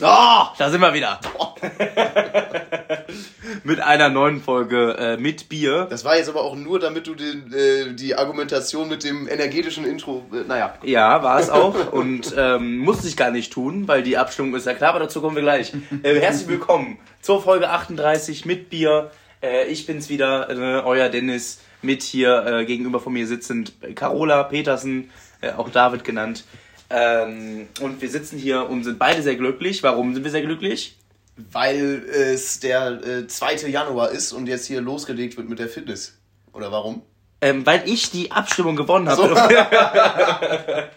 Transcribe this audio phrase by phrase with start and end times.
[0.00, 1.20] Oh, da sind wir wieder.
[3.64, 5.86] mit einer neuen Folge äh, mit Bier.
[5.88, 9.84] Das war jetzt aber auch nur, damit du den, äh, die Argumentation mit dem energetischen
[9.84, 10.74] Intro, äh, naja.
[10.82, 11.92] Ja, war es auch.
[11.92, 15.20] Und ähm, musste ich gar nicht tun, weil die Abstimmung ist ja klar, aber dazu
[15.20, 15.72] kommen wir gleich.
[16.02, 19.12] Äh, herzlich willkommen zur Folge 38 mit Bier.
[19.42, 25.10] Äh, ich bin's wieder, äh, euer Dennis, mit hier gegenüber von mir sitzend Carola Petersen,
[25.58, 26.44] auch David genannt.
[26.90, 29.82] Ähm, und wir sitzen hier und sind beide sehr glücklich.
[29.82, 30.96] Warum sind wir sehr glücklich?
[31.36, 33.68] Weil es der äh, 2.
[33.68, 36.18] Januar ist und jetzt hier losgelegt wird mit der Fitness.
[36.52, 37.02] Oder warum?
[37.40, 39.34] Ähm, weil ich die Abstimmung gewonnen habe.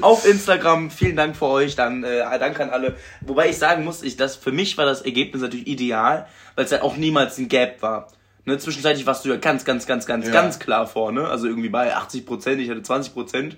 [0.00, 2.96] Auf Instagram, vielen Dank für euch, dann äh, danke an alle.
[3.20, 6.70] Wobei ich sagen muss, ich, das, für mich war das Ergebnis natürlich ideal, weil es
[6.70, 8.08] ja auch niemals ein Gap war.
[8.44, 10.32] Ne, zwischenzeitlich warst du ja ganz, ganz, ganz, ganz, Ja.
[10.32, 11.28] ganz klar vorne.
[11.28, 13.56] Also irgendwie bei 80 Prozent, ich hatte 20 Prozent.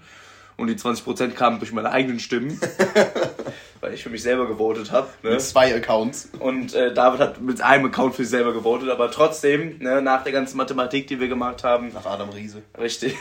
[0.61, 2.61] Und die 20 Prozent kamen durch meine eigenen Stimmen.
[3.81, 5.09] weil ich für mich selber gewotet habe.
[5.23, 5.31] Ne?
[5.31, 6.31] Mit zwei Accounts.
[6.39, 10.23] Und äh, David hat mit einem Account für sich selber gewotet, aber trotzdem, ne, nach
[10.23, 12.63] der ganzen Mathematik, die wir gemacht haben, Nach Adam Riese.
[12.79, 13.17] richtig,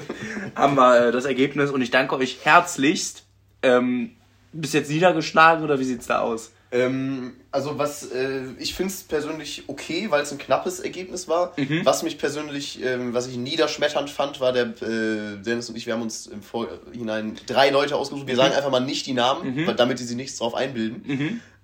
[0.54, 3.24] haben wir äh, das Ergebnis und ich danke euch herzlichst.
[3.62, 4.12] Ähm,
[4.52, 6.52] bist jetzt niedergeschlagen oder wie sieht's da aus?
[6.70, 11.54] Ähm, also was, äh, ich finde es persönlich okay, weil es ein knappes Ergebnis war.
[11.84, 15.94] Was mich persönlich, ähm, was ich niederschmetternd fand, war der äh, Dennis und ich, wir
[15.94, 18.26] haben uns im Vorhinein drei Leute ausgesucht.
[18.26, 21.02] Wir sagen einfach mal nicht die Namen, weil, damit die sich nichts drauf einbilden.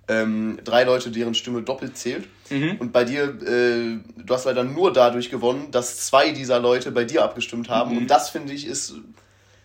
[0.07, 2.27] Ähm, drei Leute, deren Stimme doppelt zählt.
[2.79, 7.05] Und bei dir, äh, du hast leider nur dadurch gewonnen, dass zwei dieser Leute bei
[7.05, 7.91] dir abgestimmt haben.
[7.97, 8.95] Und das finde ich ist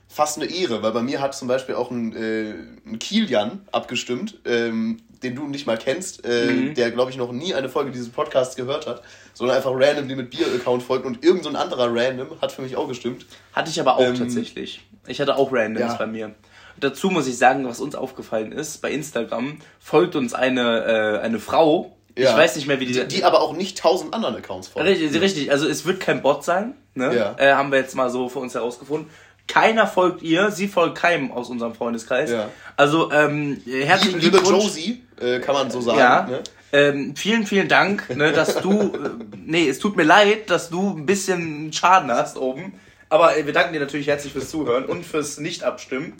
[0.08, 2.54] fast eine Ehre, weil bei mir hat zum Beispiel auch ein, äh,
[2.86, 7.54] ein Kilian abgestimmt, ähm, den du nicht mal kennst, äh, der glaube ich noch nie
[7.54, 9.02] eine Folge dieses Podcasts gehört hat,
[9.34, 12.76] sondern einfach randomly mit Bier-Account folgt und irgend so ein anderer random hat für mich
[12.76, 13.26] auch gestimmt.
[13.52, 14.82] Hatte ich aber auch Ähm, tatsächlich.
[15.06, 15.94] Ich hatte auch Randoms ja.
[15.94, 16.34] bei mir.
[16.78, 21.38] Dazu muss ich sagen, was uns aufgefallen ist, bei Instagram folgt uns eine, äh, eine
[21.38, 21.96] Frau.
[22.16, 22.30] Ja.
[22.30, 22.92] Ich weiß nicht mehr, wie die...
[22.94, 24.88] Die, die aber auch nicht tausend anderen Accounts folgen.
[24.88, 27.14] Richtig, richtig, also es wird kein Bot sein, ne?
[27.14, 27.34] Ja.
[27.38, 29.10] Äh, haben wir jetzt mal so für uns herausgefunden.
[29.50, 32.30] Keiner folgt ihr, sie folgt keinem aus unserem Freundeskreis.
[32.30, 32.48] Ja.
[32.76, 34.64] Also ähm, herzlichen Liebe Glückwunsch.
[34.64, 35.98] Josie, äh, kann man so sagen.
[35.98, 36.26] Ja.
[36.28, 36.42] Ne?
[36.72, 38.92] Ähm, vielen, vielen Dank, ne, dass du.
[38.94, 39.10] äh,
[39.44, 42.74] nee, es tut mir leid, dass du ein bisschen Schaden hast oben.
[43.08, 46.14] Aber äh, wir danken dir natürlich herzlich fürs Zuhören und fürs Nicht-Abstimmen.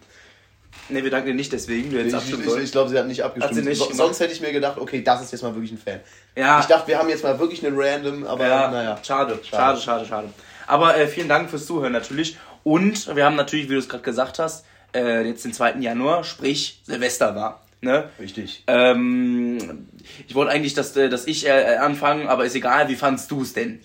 [0.89, 3.07] Nee, wir danken dir nicht deswegen, du hättest Ich, abstimmen ich, ich, glaube, sie hat
[3.07, 3.57] nicht abgestimmt.
[3.57, 3.99] Hat sie nicht so, gemacht.
[3.99, 6.01] sonst hätte ich mir gedacht, okay, das ist jetzt mal wirklich ein Fan.
[6.35, 6.59] Ja.
[6.59, 8.99] Ich dachte, wir haben jetzt mal wirklich einen Random, aber Ja, naja.
[9.05, 10.29] schade, schade, schade, schade.
[10.67, 12.37] Aber äh, vielen Dank fürs Zuhören natürlich.
[12.63, 15.77] Und wir haben natürlich, wie du es gerade gesagt hast, äh, jetzt den 2.
[15.81, 17.63] Januar, sprich Silvester war.
[17.83, 18.11] Ne?
[18.19, 18.65] Richtig.
[18.67, 19.89] Ähm,
[20.29, 23.43] ich wollte eigentlich, dass, äh, dass ich äh, anfangen, aber ist egal, wie fandst du
[23.43, 23.81] es denn?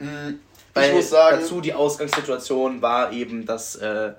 [0.00, 4.12] ich muss sagen, dazu die Ausgangssituation war eben, dass äh,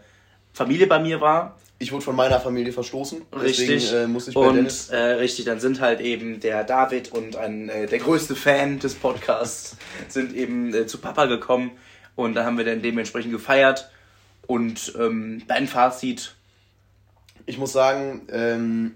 [0.53, 1.57] Familie bei mir war.
[1.79, 3.21] ich wurde von meiner Familie verstoßen.
[3.41, 3.67] Richtig.
[3.67, 4.89] Deswegen äh, musste ich bei Dennis.
[4.89, 8.79] und äh, richtig, dann sind halt eben der David und ein, äh, der größte Fan
[8.79, 9.77] des Podcasts
[10.07, 11.71] sind eben äh, zu Papa gekommen
[12.15, 13.89] und da haben wir dann dementsprechend gefeiert.
[14.47, 16.35] Und ähm, dein Fazit,
[17.47, 18.95] Ich muss sagen, ähm,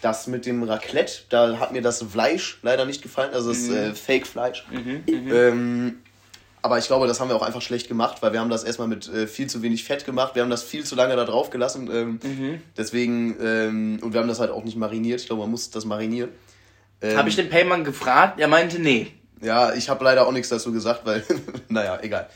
[0.00, 3.74] das mit dem Raclette, da hat mir das Fleisch leider nicht gefallen, also das Mhm.
[3.76, 4.64] äh, Fake-Fleisch.
[5.06, 5.98] Ähm,
[6.62, 8.88] aber ich glaube, das haben wir auch einfach schlecht gemacht, weil wir haben das erstmal
[8.88, 10.34] mit äh, viel zu wenig Fett gemacht.
[10.34, 11.90] Wir haben das viel zu lange da drauf gelassen.
[11.92, 12.62] Ähm, Mhm.
[12.76, 15.20] Deswegen, ähm, und wir haben das halt auch nicht mariniert.
[15.20, 16.30] Ich glaube, man muss das marinieren.
[17.00, 19.08] Ähm, habe ich den Payman gefragt, er meinte nee.
[19.40, 21.24] Ja, ich habe leider auch nichts dazu gesagt, weil,
[21.68, 22.28] naja, egal.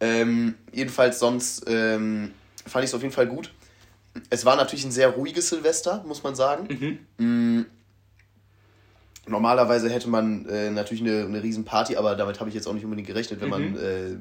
[0.00, 2.32] Ähm, jedenfalls sonst ähm,
[2.66, 3.52] fand ich es auf jeden Fall gut.
[4.30, 6.68] Es war natürlich ein sehr ruhiges Silvester, muss man sagen.
[7.18, 7.62] Mm,
[9.28, 12.72] Normalerweise hätte man äh, natürlich eine, eine riesen Party, aber damit habe ich jetzt auch
[12.72, 14.16] nicht unbedingt gerechnet, wenn man äh, äh,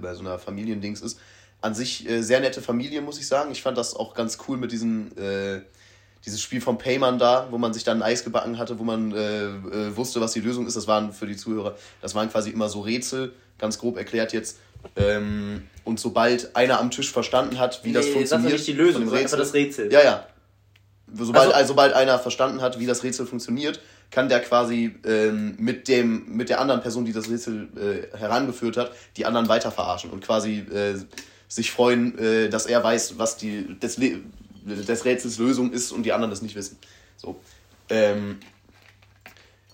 [0.00, 1.20] bei so einer Familiendings ist.
[1.60, 3.50] An sich äh, sehr nette Familie, muss ich sagen.
[3.52, 5.60] Ich fand das auch ganz cool mit diesem äh,
[6.24, 9.12] dieses Spiel vom Payman da, wo man sich dann ein Eis gebacken hatte, wo man
[9.12, 10.76] äh, äh, wusste, was die Lösung ist.
[10.76, 14.58] Das waren für die Zuhörer, das waren quasi immer so Rätsel, ganz grob erklärt jetzt.
[14.96, 18.66] Ähm, und sobald einer am Tisch verstanden hat, wie das Nee, funktioniert, sag doch nicht
[18.66, 19.92] die Lösung, einfach das Rätsel.
[19.92, 20.26] Ja, ja.
[21.14, 23.80] Sobald, Also- also, sobald einer verstanden hat, wie das Rätsel funktioniert,
[24.10, 27.68] kann der quasi ähm, mit, dem, mit der anderen Person, die das Rätsel
[28.12, 30.94] äh, herangeführt hat, die anderen weiter verarschen und quasi äh,
[31.48, 33.96] sich freuen, äh, dass er weiß, was die des,
[34.64, 36.78] des Rätsels Lösung ist und die anderen das nicht wissen.
[37.16, 37.40] So.
[37.90, 38.38] Ähm,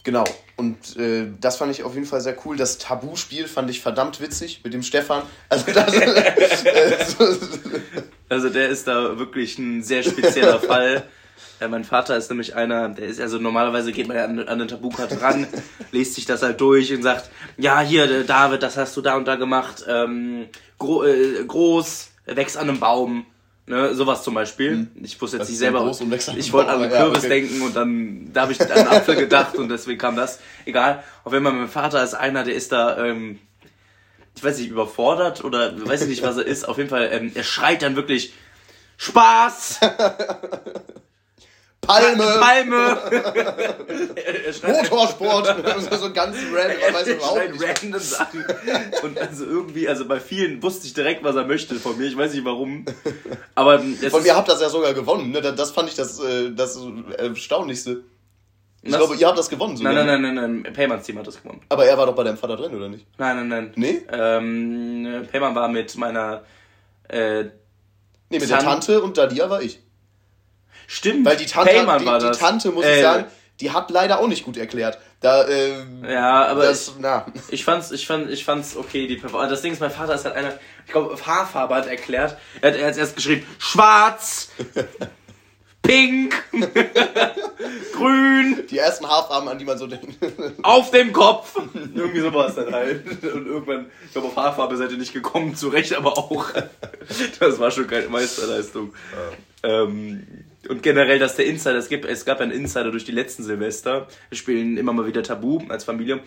[0.04, 0.24] genau.
[0.56, 2.56] Und äh, das fand ich auf jeden Fall sehr cool.
[2.56, 5.22] Das Tabu-Spiel fand ich verdammt witzig mit dem Stefan.
[5.48, 7.24] Also das, äh, so,
[8.28, 11.04] Also der ist da wirklich ein sehr spezieller Fall.
[11.60, 14.48] Ja, mein Vater ist nämlich einer, der ist also normalerweise geht man ja an, an
[14.48, 15.46] eine Tabukarte ran,
[15.92, 19.16] liest sich das halt durch und sagt, ja hier der David, das hast du da
[19.16, 20.46] und da gemacht, ähm,
[20.78, 23.26] gro äh, groß, wächst an einem Baum,
[23.66, 24.88] Ne, sowas zum Beispiel.
[25.02, 25.90] Ich wusste jetzt Das nicht selber.
[26.36, 27.28] ich wollte an einen Ja, Kürbis okay.
[27.28, 30.38] denken und dann da habe ich an einen Apfel gedacht und deswegen kam das.
[30.66, 31.02] Egal.
[31.24, 33.38] Auf jeden Fall, mein Vater ist einer, der ist da, ähm,
[34.36, 36.68] ich weiß nicht, überfordert oder weiß ich nicht, was er ist.
[36.68, 38.34] Auf jeden Fall, ähm, er schreit dann wirklich
[38.98, 39.80] Spaß!
[41.86, 42.98] Palme, Palme!
[44.16, 45.46] er, er schreit Motorsport,
[46.00, 47.64] so ganz random, man weiß er überhaupt nicht.
[47.82, 48.44] random Sachen.
[49.02, 52.06] Und also irgendwie, also bei vielen wusste ich direkt, was er möchte von mir.
[52.06, 52.84] Ich weiß nicht warum.
[53.54, 55.40] Aber es Von ist, ihr habt das ja sogar gewonnen, ne?
[55.40, 56.78] Das- Das fand ich das, äh, das
[57.18, 58.02] Erstaunlichste.
[58.82, 58.98] Ich Was?
[58.98, 59.94] glaube, ihr habt das gewonnen sogar.
[59.94, 60.72] Nein, nein, nein, nein, nein.
[60.74, 61.62] Paymans Team hat das gewonnen.
[61.70, 63.06] Aber er war doch bei deinem Vater drin, oder nicht?
[63.16, 63.72] Nein, nein, nein.
[63.76, 64.02] Nee?
[64.12, 66.42] Ähm, Payman war mit meiner.
[67.08, 67.44] Äh,
[68.30, 69.78] Nee, mit der Tan- Tante und Dalia war ich.
[70.86, 71.24] Stimmt.
[71.24, 72.38] Weil die Tante, Payman die, war die das.
[72.38, 73.24] Tante, muss Äh, ich sagen,
[73.60, 74.98] die hat leider auch nicht gut erklärt.
[75.20, 75.72] Da, äh,
[76.08, 77.26] Ja, aber das, ich, na.
[77.48, 79.06] ich fand's, ich fand, ich fand's okay.
[79.06, 79.50] Die Performance.
[79.52, 80.52] Das Ding ist, mein Vater ist halt einer.
[80.86, 82.36] Ich glaube, Haarfarbe hat erklärt.
[82.60, 84.50] Er hat, er hat erst geschrieben: Schwarz,
[85.82, 86.34] Pink,
[87.94, 90.14] Grün, Die ersten Haarfarben, an die man so denkt.
[90.62, 91.56] auf dem Kopf.
[91.94, 93.04] Irgendwie so war es dann halt.
[93.22, 96.46] Und irgendwann, ich glaube, auf Haarfarbe seid ihr nicht gekommen, zu Recht aber auch.
[97.40, 98.94] Das war schon keine Meisterleistung.
[99.62, 100.26] Ähm,
[100.68, 104.06] und generell, dass der Insider, es, gibt, es gab einen Insider durch die letzten Silvester.
[104.28, 106.20] Wir spielen immer mal wieder Tabu als Familie.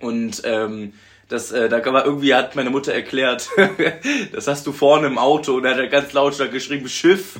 [0.00, 0.92] Und ähm,
[1.28, 3.50] das, äh, da war irgendwie, hat meine Mutter erklärt,
[4.32, 7.36] das hast du vorne im Auto und er hat ganz lautstark geschrieben, Schiff.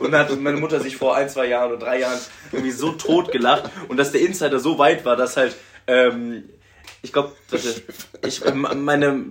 [0.00, 2.18] Und dann hat meine Mutter sich vor ein, zwei Jahren oder drei Jahren
[2.52, 3.70] irgendwie so tot gelacht.
[3.88, 5.56] Und dass der Insider so weit war, dass halt,
[5.86, 6.50] ähm,
[7.00, 7.32] ich glaube,
[8.26, 9.24] ich, meine,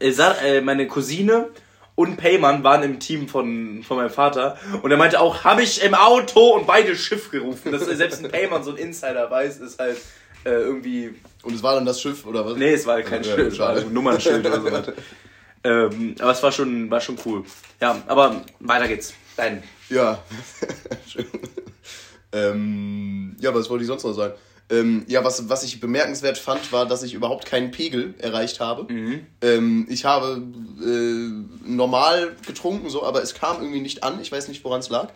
[0.00, 1.50] äh, meine Cousine
[1.96, 5.82] und Payman waren im Team von, von meinem Vater und er meinte auch, habe ich
[5.82, 7.70] im Auto und beide Schiff gerufen.
[7.72, 9.98] Dass selbst ein Payman so ein Insider weiß, ist halt
[10.44, 12.56] äh, irgendwie Und es war dann das Schiff, oder was?
[12.56, 13.86] Nee, es war kein Ja, Schild, es war schade.
[13.86, 14.92] ein Nummernschild oder sowas.
[15.62, 17.44] ähm, aber es war schon, war schon cool.
[17.80, 19.14] Ja, aber weiter geht's.
[19.36, 19.62] Dein.
[19.88, 20.18] Ja.
[21.08, 21.26] Schön.
[22.32, 24.34] ähm, ja, was wollte ich sonst noch sagen?
[24.70, 28.86] Ähm, ja, was, was ich bemerkenswert fand, war, dass ich überhaupt keinen Pegel erreicht habe.
[29.42, 30.42] Ähm, ich habe
[30.82, 34.20] äh, normal getrunken, so, aber es kam irgendwie nicht an.
[34.20, 35.08] Ich weiß nicht, woran es lag.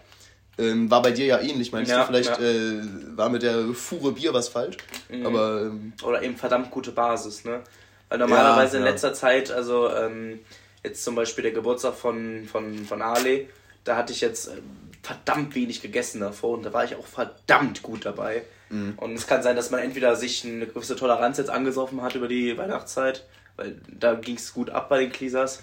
[0.59, 2.07] Ähm, war bei dir ja ähnlich, meinst Ja, du?
[2.09, 2.45] Vielleicht ja.
[2.45, 2.83] äh,
[3.17, 4.77] war mit der Fuhre Bier was falsch.
[5.25, 7.63] Aber ähm, Oder eben verdammt gute Basis, ne?
[8.09, 10.41] Weil normalerweise Ja, in letzter Zeit, also ähm,
[10.83, 13.47] jetzt zum Beispiel der Geburtstag von, von, von Ale,
[13.85, 14.63] da hatte ich jetzt ähm,
[15.03, 18.43] verdammt wenig gegessen davor und da war ich auch verdammt gut dabei.
[18.71, 18.95] Mhm.
[18.97, 22.29] Und es kann sein, dass man entweder sich eine gewisse Toleranz jetzt angesoffen hat über
[22.29, 23.27] die Weihnachtszeit,
[23.57, 25.61] weil da ging es gut ab bei den Cleasers.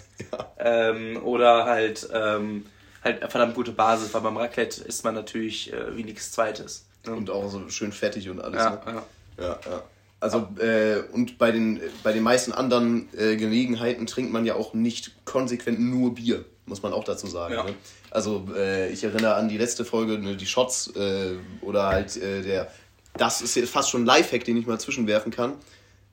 [0.58, 2.64] Ähm, oder halt, ähm,
[3.04, 6.86] halt eine verdammt gute Basis, weil beim Raclette isst man natürlich äh, wie nichts Zweites.
[7.06, 7.14] Ne?
[7.14, 8.62] und auch so schön fettig und alles.
[8.62, 8.80] ja, ne?
[8.86, 9.02] ja.
[9.38, 9.82] Ja, ja.
[10.18, 14.72] Also, äh, und bei den, bei den meisten anderen äh, Gelegenheiten trinkt man ja auch
[14.72, 17.54] nicht konsequent nur Bier, muss man auch dazu sagen.
[17.54, 17.64] Ja.
[17.64, 17.74] Ne?
[18.10, 22.40] Also, äh, ich erinnere an die letzte Folge, ne, die Shots äh, oder halt äh,
[22.40, 22.72] der,
[23.16, 25.54] das ist jetzt fast schon ein Lifehack, den ich mal zwischenwerfen kann.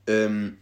[0.08, 0.58] Ähm,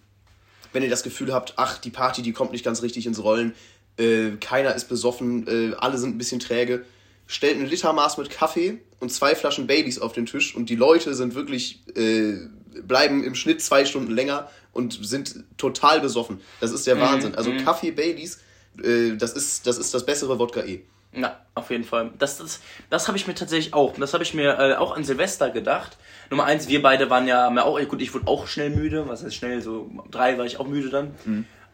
[0.73, 3.53] wenn ihr das Gefühl habt, ach, die Party, die kommt nicht ganz richtig ins Rollen,
[3.97, 6.85] äh, keiner ist besoffen, äh, alle sind ein bisschen träge,
[7.27, 11.13] stellt ein Litermaß mit Kaffee und zwei Flaschen Baileys auf den Tisch und die Leute
[11.13, 12.37] sind wirklich, äh,
[12.83, 16.39] bleiben im Schnitt zwei Stunden länger und sind total besoffen.
[16.59, 17.35] Das ist der Wahnsinn.
[17.35, 18.39] Also Kaffee Baileys,
[18.81, 20.81] äh, das, ist, das ist das bessere Wodka E.
[21.13, 22.11] Ja, auf jeden Fall.
[22.17, 23.93] Das, das, das habe ich mir tatsächlich auch.
[23.95, 25.97] Das habe ich mir äh, auch an Silvester gedacht.
[26.29, 29.07] Nummer eins, wir beide waren ja haben ja auch, gut, ich wurde auch schnell müde.
[29.07, 29.61] Was heißt schnell?
[29.61, 31.15] So um drei war ich auch müde dann.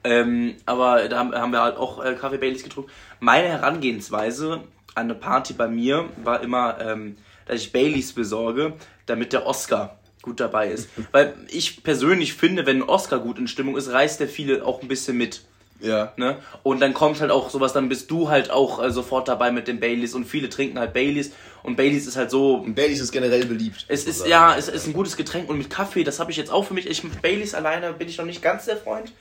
[0.04, 2.90] Ähm, aber da haben, haben wir halt auch äh, Kaffee Baileys getrunken.
[3.20, 4.64] Meine Herangehensweise
[4.96, 8.74] an eine Party bei mir war immer, ähm, dass ich Baileys besorge,
[9.06, 10.90] damit der Oscar gut dabei ist.
[11.12, 14.82] Weil ich persönlich finde, wenn ein Oscar gut in Stimmung ist, reißt der viele auch
[14.82, 15.42] ein bisschen mit.
[15.80, 16.14] Ja.
[16.18, 16.38] Ne?
[16.64, 19.68] Und dann kommt halt auch sowas, dann bist du halt auch äh, sofort dabei mit
[19.68, 21.32] dem Baileys und viele trinken halt Baileys
[21.64, 22.56] und Baileys ist halt so.
[22.56, 23.86] Und Baileys ist generell beliebt.
[23.88, 26.52] Es ist ja, es ist ein gutes Getränk und mit Kaffee, das habe ich jetzt
[26.52, 26.88] auch für mich.
[26.88, 29.12] Ich mit Baileys alleine bin ich noch nicht ganz der Freund,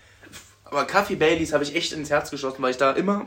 [0.65, 3.27] aber Kaffee Baileys habe ich echt ins Herz geschossen, weil ich da immer,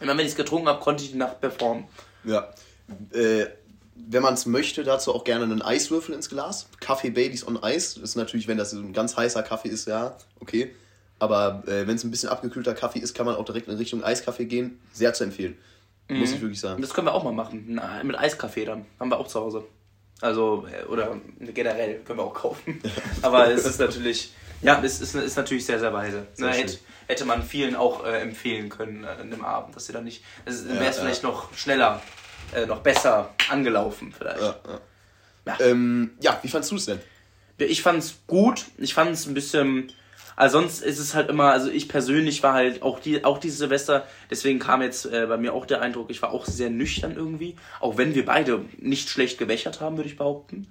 [0.00, 1.84] immer wenn ich es getrunken habe, konnte ich die Nacht performen.
[2.24, 2.50] Ja.
[3.12, 3.46] Äh,
[3.94, 6.68] wenn man es möchte, dazu auch gerne einen Eiswürfel ins Glas.
[6.80, 7.94] Kaffee Baileys on Eis.
[7.94, 10.74] Das ist natürlich, wenn das so ein ganz heißer Kaffee ist, ja, okay.
[11.22, 14.02] Aber äh, wenn es ein bisschen abgekühlter Kaffee ist, kann man auch direkt in Richtung
[14.02, 14.80] Eiskaffee gehen.
[14.92, 15.56] Sehr zu empfehlen.
[16.08, 16.82] Muss ich wirklich sagen.
[16.82, 19.64] Das können wir auch mal machen, Na, mit Eiskaffee dann, haben wir auch zu Hause.
[20.20, 22.82] Also, äh, oder generell können wir auch kaufen.
[23.22, 26.26] Aber es ist natürlich, ja, es ist, ist natürlich sehr, sehr weise.
[26.34, 26.62] Sehr schön.
[26.62, 30.02] hätte, hätte man vielen auch äh, empfehlen können äh, an dem Abend, dass sie dann
[30.02, 31.04] nicht, das wäre es ja.
[31.04, 32.02] vielleicht noch schneller,
[32.52, 34.40] äh, noch besser angelaufen vielleicht.
[34.40, 34.80] Ja, ja.
[35.46, 35.64] Ja.
[35.64, 36.98] Ähm, ja, wie fandst du es denn?
[37.58, 39.92] Ich fand's gut, ich fand's ein bisschen
[40.36, 43.58] Also sonst ist es halt immer, also ich persönlich war halt auch die, auch dieses
[43.58, 47.14] Silvester, deswegen kam jetzt äh, bei mir auch der Eindruck, ich war auch sehr nüchtern
[47.16, 50.66] irgendwie, auch wenn wir beide nicht schlecht gewächert haben, würde ich behaupten.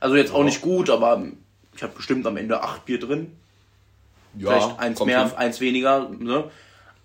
[0.00, 1.26] Also jetzt auch nicht gut, aber
[1.74, 3.32] ich habe bestimmt am Ende acht Bier drin.
[4.38, 5.36] Ja, Vielleicht eins mehr, hin.
[5.36, 6.10] eins weniger.
[6.10, 6.50] Ne?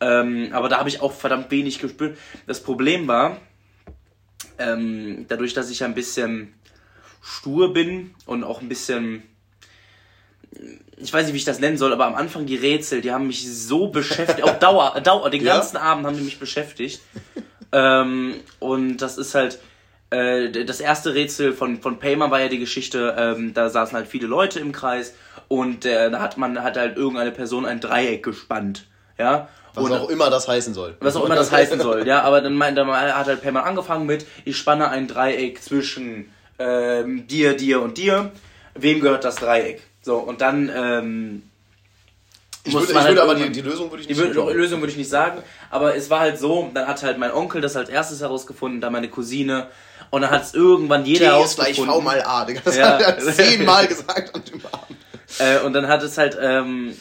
[0.01, 2.18] Ähm, aber da habe ich auch verdammt wenig gespürt.
[2.48, 3.38] Das Problem war,
[4.58, 6.53] ähm, dadurch, dass ich ein bisschen
[7.22, 9.24] stur bin und auch ein bisschen
[10.98, 13.27] ich weiß nicht, wie ich das nennen soll, aber am Anfang die Rätsel, die haben
[13.27, 15.84] mich so beschäftigt, auch Dauer, Dauer, den ganzen ja?
[15.84, 17.01] Abend haben die mich beschäftigt.
[17.72, 19.60] ähm, und das ist halt,
[20.12, 24.08] äh, das erste Rätsel von, von Payman war ja die Geschichte, ähm, da saßen halt
[24.08, 25.15] viele Leute im Kreis
[25.48, 28.86] und äh, da hat man, hat halt irgendeine Person ein Dreieck gespannt,
[29.18, 29.50] ja.
[29.74, 30.98] Was und, auch immer das heißen soll.
[31.00, 32.22] Was auch immer das heißen soll, ja.
[32.24, 37.25] Aber dann, meint, dann hat halt Payman angefangen mit, ich spanne ein Dreieck zwischen ähm,
[37.27, 38.32] dir, dir und dir.
[38.75, 39.82] Wem gehört das Dreieck?
[40.01, 41.43] So, und dann, ähm,
[42.63, 44.34] ich würde, ich halt würde aber die, die Lösung würde ich nicht sagen.
[44.34, 47.31] Die Lösung würde ich nicht sagen, aber es war halt so, dann hat halt mein
[47.31, 49.67] Onkel das als erstes herausgefunden, dann meine Cousine
[50.10, 51.74] und dann hat es irgendwann jeder T herausgefunden.
[51.74, 53.00] ist gleich V mal A, Das ja.
[53.00, 54.98] hat er zehnmal gesagt an dem Abend.
[55.39, 56.96] Äh, und dann hat es halt, ähm,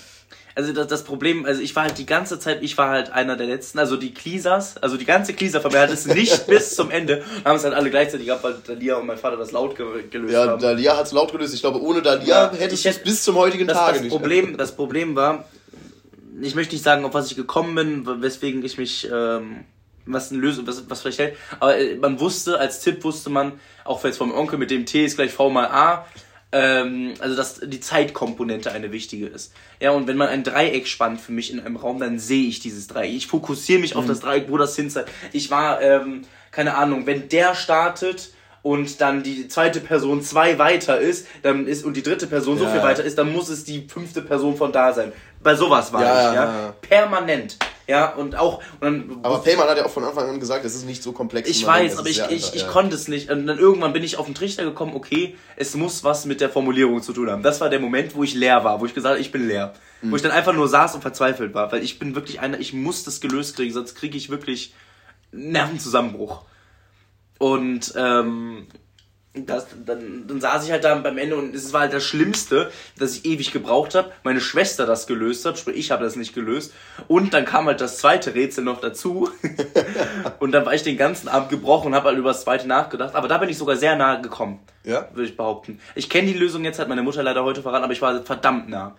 [0.55, 3.37] also das, das Problem, also ich war halt die ganze Zeit, ich war halt einer
[3.37, 7.23] der letzten, also die Klisas, also die ganze Klisa-Familie hat es nicht bis zum Ende,
[7.45, 10.33] haben es halt alle gleichzeitig gehabt, weil Dalia und mein Vater das laut ge gelöst
[10.33, 10.61] ja, haben.
[10.61, 11.55] Ja, Dalia hat es laut gelöst.
[11.55, 14.13] Ich glaube, ohne Dalia ja, hätte ich es bis zum heutigen das, Tage das nicht.
[14.13, 15.45] Problem, das Problem war,
[16.43, 19.65] ich möchte nicht sagen, auf was ich gekommen bin, weswegen ich mich, ähm,
[20.07, 23.53] was eine Lösung, was, was vielleicht hält, aber äh, man wusste, als Tipp wusste man,
[23.85, 26.07] auch jetzt vom Onkel mit dem T ist gleich V mal A,
[26.53, 29.53] ähm, also dass die Zeitkomponente eine wichtige ist.
[29.81, 32.61] Ja, und wenn man ein Dreieck spannt für mich in einem Raum, dann sehe ich
[32.61, 33.15] dieses Dreieck.
[33.15, 34.01] Ich fokussiere mich mhm.
[34.01, 34.93] auf das Dreieck, wo das hin
[35.33, 40.99] Ich war, ähm, keine Ahnung, wenn der startet und dann die zweite Person zwei weiter
[40.99, 42.65] ist, dann ist und die dritte Person ja.
[42.65, 45.13] so viel weiter ist, dann muss es die fünfte Person von da sein.
[45.43, 46.45] Bei sowas war ja, ich, ja.
[46.45, 46.75] ja.
[46.81, 47.57] Permanent.
[47.91, 48.63] Ja, und auch.
[48.79, 51.11] Und dann, aber Payman hat ja auch von Anfang an gesagt, es ist nicht so
[51.11, 51.49] komplex.
[51.49, 52.69] Ich weiß, aber ich, ich, ich ja.
[52.69, 53.31] konnte es nicht.
[53.31, 56.51] Und dann irgendwann bin ich auf den Trichter gekommen, okay, es muss was mit der
[56.51, 57.43] Formulierung zu tun haben.
[57.43, 59.75] Das war der Moment, wo ich leer war, wo ich gesagt habe, ich bin leer.
[60.03, 60.13] Mhm.
[60.13, 61.73] Wo ich dann einfach nur saß und verzweifelt war.
[61.73, 64.73] Weil ich bin wirklich einer, ich muss das gelöst kriegen, sonst kriege ich wirklich
[65.33, 66.43] Nervenzusammenbruch.
[67.39, 68.69] Und ähm,
[69.33, 72.73] das, dann, dann saß ich halt da beim Ende und es war halt das Schlimmste,
[72.99, 74.11] dass ich ewig gebraucht habe.
[74.25, 76.73] Meine Schwester das gelöst hat, sprich ich habe das nicht gelöst.
[77.07, 79.31] Und dann kam halt das zweite Rätsel noch dazu.
[80.41, 83.15] und dann war ich den ganzen Abend gebrochen und habe halt über das zweite nachgedacht.
[83.15, 84.59] Aber da bin ich sogar sehr nah gekommen.
[84.83, 85.09] Ja?
[85.13, 85.81] Würde ich behaupten.
[85.95, 88.69] Ich kenne die Lösung jetzt, hat meine Mutter leider heute verraten, aber ich war verdammt
[88.69, 88.97] nah.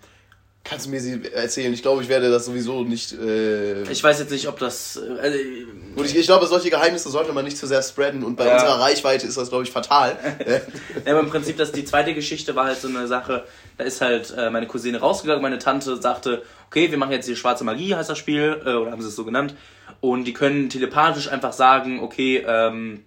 [0.64, 1.74] Kannst du mir sie erzählen?
[1.74, 3.14] Ich glaube, ich werde das sowieso nicht.
[3.14, 4.96] Äh ich weiß jetzt nicht, ob das.
[4.96, 5.66] Äh,
[5.96, 8.54] und ich, ich, glaube, solche Geheimnisse sollte man nicht zu sehr spreaden und bei ja.
[8.54, 10.18] unserer Reichweite ist das, glaube ich, fatal.
[11.06, 13.44] ja, aber im Prinzip, dass die zweite Geschichte war halt so eine Sache.
[13.78, 17.36] Da ist halt äh, meine Cousine rausgegangen, meine Tante sagte, okay, wir machen jetzt die
[17.36, 19.56] schwarze Magie, heißt das Spiel, äh, oder haben sie es so genannt.
[20.00, 23.04] Und die können telepathisch einfach sagen, okay, ähm,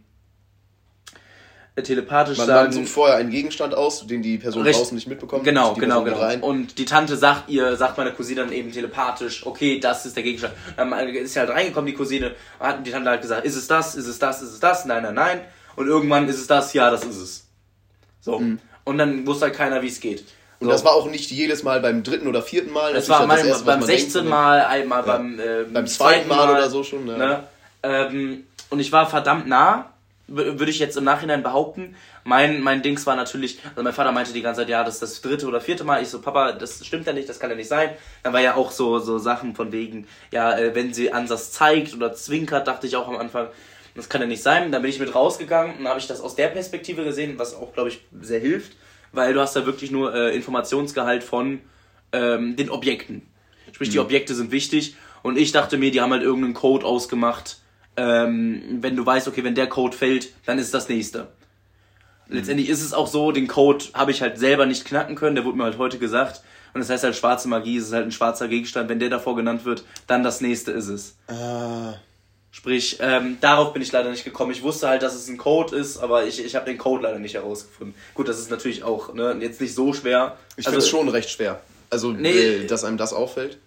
[1.82, 2.64] telepathisch man, sagen.
[2.66, 5.44] Man sucht vorher einen Gegenstand aus, den die Person Richtig, draußen nicht mitbekommt.
[5.44, 6.18] Genau, genau, genau.
[6.18, 6.40] Rein.
[6.40, 10.22] Und die Tante sagt ihr, sagt meine Cousine dann eben telepathisch, okay, das ist der
[10.22, 10.54] Gegenstand.
[10.76, 13.96] Dann ist sie halt reingekommen, die Cousine, hat die Tante halt gesagt, ist es das,
[13.96, 15.40] ist es das, ist es das, nein, nein, nein.
[15.74, 17.46] Und irgendwann ist es das, ja, das ist es.
[18.20, 18.38] So.
[18.38, 18.60] Mhm.
[18.84, 20.24] Und dann wusste halt keiner, wie es geht.
[20.60, 20.70] Und so.
[20.70, 22.92] das war auch nicht jedes Mal beim dritten oder vierten Mal.
[22.94, 25.16] Das, war das erste, beim 16 denkt, Mal, einmal ja.
[25.16, 27.08] beim, äh, beim zweiten Mal, Mal, oder so schon.
[27.08, 27.16] Ja.
[27.16, 27.44] Ne?
[27.82, 29.90] Ähm, und ich war verdammt nah
[30.26, 31.96] würde ich jetzt im Nachhinein behaupten.
[32.24, 35.02] Mein, mein Dings war natürlich, also mein Vater meinte die ganze Zeit, ja, das ist
[35.02, 36.02] das dritte oder vierte Mal.
[36.02, 37.90] Ich so, Papa, das stimmt ja nicht, das kann ja nicht sein.
[38.22, 41.94] Dann war ja auch so, so Sachen von wegen, ja, äh, wenn sie Ansatz zeigt
[41.94, 43.48] oder zwinkert, dachte ich auch am Anfang,
[43.94, 44.72] das kann ja nicht sein.
[44.72, 47.74] Dann bin ich mit rausgegangen und habe ich das aus der Perspektive gesehen, was auch,
[47.74, 48.72] glaube ich, sehr hilft,
[49.12, 51.60] weil du hast da wirklich nur äh, Informationsgehalt von
[52.12, 53.22] ähm, den Objekten.
[53.72, 53.92] Sprich, mhm.
[53.92, 57.58] die Objekte sind wichtig und ich dachte mir, die haben halt irgendeinen Code ausgemacht,
[57.96, 61.28] ähm, wenn du weißt, okay, wenn der Code fällt, dann ist das nächste.
[62.28, 65.44] Letztendlich ist es auch so, den Code habe ich halt selber nicht knacken können, der
[65.44, 66.42] wurde mir halt heute gesagt.
[66.72, 68.88] Und das heißt halt, schwarze Magie ist halt ein schwarzer Gegenstand.
[68.88, 71.16] Wenn der davor genannt wird, dann das nächste ist es.
[71.28, 71.94] Ah.
[72.50, 74.52] Sprich, ähm, darauf bin ich leider nicht gekommen.
[74.52, 77.18] Ich wusste halt, dass es ein Code ist, aber ich, ich habe den Code leider
[77.18, 77.94] nicht herausgefunden.
[78.14, 80.36] Gut, das ist natürlich auch ne, jetzt nicht so schwer.
[80.56, 81.60] Ich also, finde es schon recht schwer.
[81.90, 83.58] Also, nee, äh, dass einem das auffällt.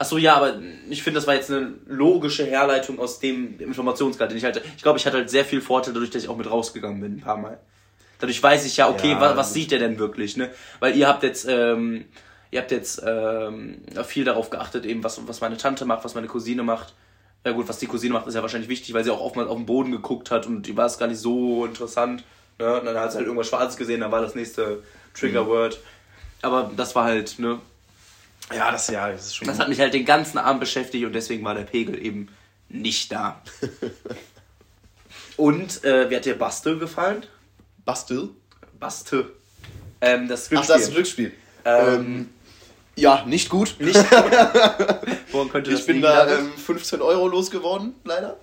[0.00, 0.54] Achso, ja, aber
[0.88, 4.62] ich finde, das war jetzt eine logische Herleitung aus dem Informationsgehalt, den ich hatte.
[4.74, 7.16] Ich glaube, ich hatte halt sehr viel Vorteil dadurch, dass ich auch mit rausgegangen bin,
[7.16, 7.60] ein paar Mal.
[8.18, 10.48] Dadurch weiß ich ja, okay, ja, was, was sieht der denn wirklich, ne?
[10.78, 12.06] Weil ihr habt jetzt, ähm,
[12.50, 16.28] ihr habt jetzt ähm, viel darauf geachtet, eben was, was meine Tante macht, was meine
[16.28, 16.94] Cousine macht.
[17.44, 19.56] Ja gut, was die Cousine macht, ist ja wahrscheinlich wichtig, weil sie auch oftmals auf
[19.58, 22.24] den Boden geguckt hat und die war es gar nicht so interessant.
[22.58, 22.80] Ne?
[22.80, 25.74] Und dann hat sie halt irgendwas Schwarzes gesehen, dann war das nächste Trigger-Word.
[25.74, 26.46] Mhm.
[26.46, 27.58] Aber das war halt, ne,
[28.54, 29.46] Ja, das, ja, das ist schon.
[29.46, 32.28] Das hat mich halt den ganzen Abend beschäftigt und deswegen war der Pegel eben
[32.68, 33.42] nicht da.
[35.36, 37.24] und äh, wie hat dir Bastel gefallen?
[37.84, 38.30] Bastel?
[38.78, 39.32] Bastel.
[40.00, 40.74] Ähm, das Glücksspiel.
[40.74, 41.32] Ach, das ist Glücksspiel.
[41.64, 42.28] Ähm, ähm,
[42.96, 43.76] ja, nicht gut.
[43.78, 43.96] Nicht
[45.32, 48.36] Woran könnte das Ich bin da ähm, 15 Euro losgeworden, leider.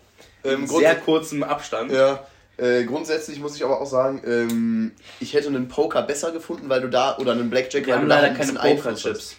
[0.43, 1.91] Ähm, In sehr kurzem Abstand.
[1.91, 2.25] Ja.
[2.57, 6.81] Äh, grundsätzlich muss ich aber auch sagen, ähm, ich hätte einen Poker besser gefunden, weil
[6.81, 9.35] du da, oder einen Blackjack, Wir weil du da leider keine Poker-Chips.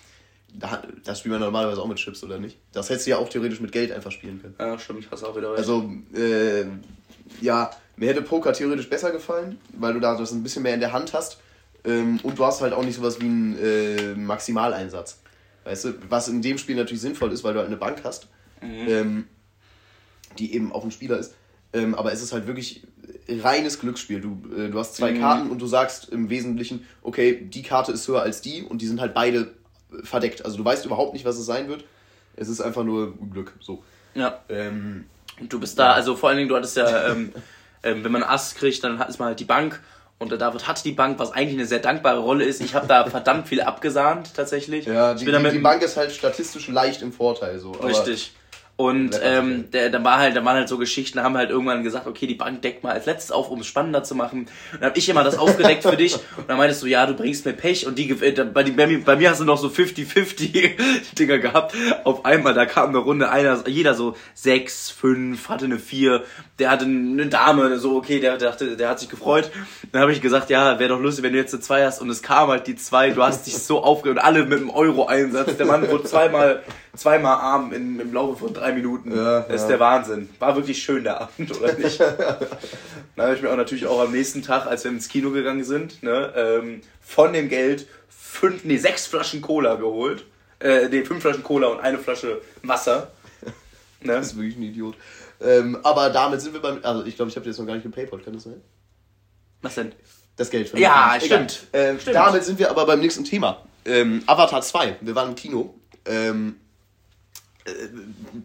[0.54, 2.58] Da, das spielt man normalerweise auch mit Chips, oder nicht?
[2.72, 4.54] Das hättest du ja auch theoretisch mit Geld einfach spielen können.
[4.58, 5.58] Ja, stimmt, ich hasse auch wieder recht.
[5.58, 6.64] Also, äh,
[7.40, 10.80] ja, mir hätte Poker theoretisch besser gefallen, weil du da das ein bisschen mehr in
[10.80, 11.38] der Hand hast.
[11.84, 15.20] Ähm, und du hast halt auch nicht sowas wie einen äh, Maximaleinsatz.
[15.64, 18.28] Weißt du, was in dem Spiel natürlich sinnvoll ist, weil du halt eine Bank hast,
[18.62, 18.88] mhm.
[18.88, 19.24] ähm,
[20.38, 21.34] die eben auch ein Spieler ist.
[21.72, 22.86] Ähm, aber es ist halt wirklich
[23.28, 24.20] reines Glücksspiel.
[24.20, 25.20] Du, äh, du hast zwei mhm.
[25.20, 28.86] Karten und du sagst im Wesentlichen, okay, die Karte ist höher als die und die
[28.86, 29.52] sind halt beide
[30.02, 30.44] verdeckt.
[30.44, 31.84] Also du weißt überhaupt nicht, was es sein wird.
[32.36, 33.52] Es ist einfach nur Glück.
[33.60, 33.82] So.
[34.14, 34.40] Ja.
[34.48, 35.06] Ähm,
[35.40, 37.32] und du bist da, also vor allen Dingen, du hattest ja, ähm,
[37.82, 39.80] ähm, wenn man Ass kriegt, dann ist man halt die Bank
[40.18, 42.60] und der David hat die Bank, was eigentlich eine sehr dankbare Rolle ist.
[42.60, 44.86] Ich habe da verdammt viel abgesahnt, tatsächlich.
[44.86, 47.58] Ja, die, die, die Bank ist halt statistisch leicht im Vorteil.
[47.58, 47.72] so.
[47.72, 48.32] Richtig.
[48.80, 51.82] Und ähm, der, da war halt, da waren halt so Geschichten, da haben halt irgendwann
[51.82, 54.42] gesagt, okay, die Bank deckt mal als letztes auf, um es spannender zu machen.
[54.42, 56.14] Und dann habe ich immer das aufgedeckt für dich.
[56.36, 57.88] Und dann meintest du, ja, du bringst mir Pech.
[57.88, 60.76] Und die äh, bei, die, bei, mir, bei mir hast du noch so 50-50
[61.18, 61.74] Dinger gehabt.
[62.04, 66.22] Auf einmal, da kam eine Runde, einer, jeder so sechs, fünf, hatte eine vier,
[66.60, 69.50] der hatte eine Dame, so, okay, der dachte, der hat sich gefreut.
[69.90, 72.00] Dann habe ich gesagt, ja, wäre doch lustig, wenn du jetzt eine zwei hast.
[72.00, 74.70] Und es kam halt die zwei, du hast dich so aufgeregt und alle mit einem
[74.70, 75.56] Euro-Einsatz.
[75.56, 76.62] Der Mann wurde zweimal
[76.96, 79.16] zweimal arm in, im Laufe von drei Minuten.
[79.16, 80.28] Ja, das ist der Wahnsinn.
[80.38, 82.00] War wirklich schön der Abend, oder nicht?
[83.16, 85.64] Dann habe ich mir auch natürlich auch am nächsten Tag, als wir ins Kino gegangen
[85.64, 90.24] sind, ne, ähm, von dem Geld fünf, nee, sechs Flaschen Cola geholt.
[90.60, 93.10] Äh, nee, fünf Flaschen Cola und eine Flasche Wasser.
[94.00, 94.12] Ne?
[94.12, 94.96] Das ist wirklich ein Idiot.
[95.40, 96.78] Ähm, aber damit sind wir beim.
[96.82, 98.60] Also, ich glaube, ich habe dir jetzt noch gar nicht gepaypalt, kann das sein?
[99.62, 99.92] Was denn?
[100.36, 101.66] Das Geld für Ja, stimmt.
[101.72, 102.14] Ähm, stimmt.
[102.14, 103.64] Damit sind wir aber beim nächsten Thema.
[103.84, 104.98] Ähm, Avatar 2.
[105.00, 105.74] Wir waren im Kino.
[106.04, 106.56] Ähm,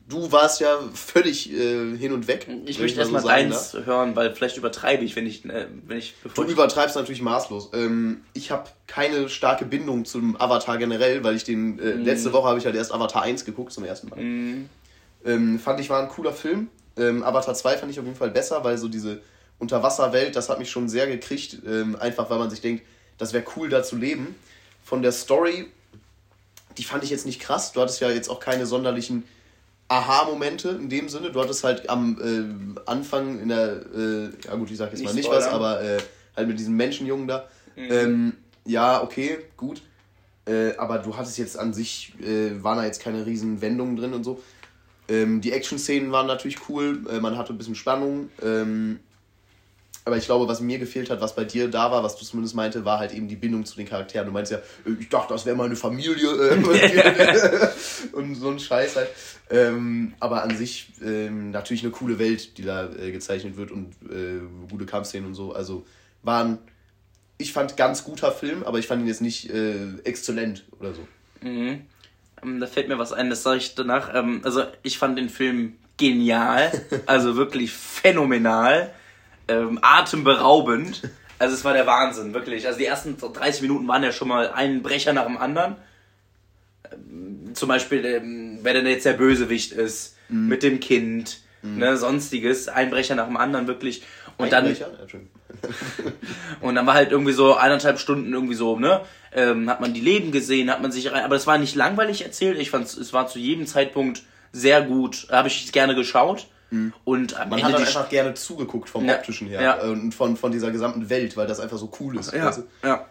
[0.09, 2.47] du warst ja völlig äh, hin und weg.
[2.65, 3.86] Ich möchte erstmal so deins ne?
[3.86, 7.71] hören, weil vielleicht übertreibe ich, wenn ich, äh, wenn ich Du übertreibst natürlich maßlos.
[7.73, 12.05] Ähm, ich habe keine starke Bindung zum Avatar generell, weil ich den äh, mm.
[12.05, 14.19] letzte Woche habe ich halt erst Avatar 1 geguckt zum ersten Mal.
[14.19, 14.69] Mm.
[15.25, 16.69] Ähm, fand ich war ein cooler Film.
[16.97, 19.21] Ähm, Avatar 2 fand ich auf jeden Fall besser, weil so diese
[19.59, 22.83] Unterwasserwelt, das hat mich schon sehr gekriegt, ähm, einfach weil man sich denkt,
[23.17, 24.36] das wäre cool da zu leben.
[24.83, 25.67] Von der Story
[26.77, 27.71] die fand ich jetzt nicht krass.
[27.71, 29.23] Du hattest ja jetzt auch keine sonderlichen
[29.88, 31.31] Aha-Momente in dem Sinne.
[31.31, 35.09] Du hattest halt am äh, Anfang in der, äh, ja gut, ich sag jetzt nicht
[35.09, 35.99] mal nicht was, aber äh,
[36.36, 37.47] halt mit diesem Menschenjungen da.
[37.75, 37.91] Mhm.
[37.91, 38.33] Ähm,
[38.65, 39.81] ja, okay, gut.
[40.45, 44.13] Äh, aber du hattest jetzt an sich, äh, waren da jetzt keine riesen Wendungen drin
[44.13, 44.41] und so.
[45.07, 48.29] Ähm, die Action-Szenen waren natürlich cool, äh, man hatte ein bisschen Spannung.
[48.41, 48.99] Ähm,
[50.05, 52.55] aber ich glaube, was mir gefehlt hat, was bei dir da war, was du zumindest
[52.55, 54.25] meinte, war halt eben die Bindung zu den Charakteren.
[54.25, 57.69] Du meinst ja, äh, ich dachte, das wäre meine Familie äh,
[58.11, 59.09] und so ein Scheiß halt.
[59.49, 63.93] Ähm, aber an sich ähm, natürlich eine coole Welt, die da äh, gezeichnet wird und
[64.09, 65.53] äh, gute Kampfszenen und so.
[65.53, 65.85] Also
[66.21, 66.57] waren,
[67.37, 71.07] ich fand ganz guter Film, aber ich fand ihn jetzt nicht äh, exzellent oder so.
[71.41, 71.81] Mhm.
[72.41, 74.13] Ähm, da fällt mir was ein, das sage ich danach.
[74.13, 76.71] Ähm, also ich fand den Film genial,
[77.05, 78.93] also wirklich phänomenal
[79.47, 81.01] ähm, atemberaubend.
[81.39, 82.67] Also es war der Wahnsinn, wirklich.
[82.67, 85.75] Also die ersten 30 Minuten waren ja schon mal ein Brecher nach dem anderen.
[86.91, 90.47] Ähm, zum Beispiel, ähm, wer denn jetzt der Bösewicht ist, mhm.
[90.47, 91.79] mit dem Kind, mhm.
[91.79, 94.03] ne, sonstiges, ein Brecher nach dem anderen, wirklich.
[94.38, 94.75] Und dann.
[96.62, 99.01] Und dann war halt irgendwie so eineinhalb Stunden irgendwie so, ne?
[99.34, 101.23] Ähm, hat man die Leben gesehen, hat man sich rein.
[101.23, 102.60] Aber es war nicht langweilig erzählt.
[102.60, 105.27] Ich fand es war zu jedem Zeitpunkt sehr gut.
[105.32, 106.47] Habe ich gerne geschaut.
[106.73, 106.93] Mhm.
[107.03, 109.15] Und am Man Ende hat dann einfach gerne zugeguckt vom ja.
[109.15, 109.81] optischen her ja.
[109.83, 112.33] und von, von dieser gesamten Welt, weil das einfach so cool ist.
[112.33, 112.51] Ja.
[112.83, 113.05] Ja.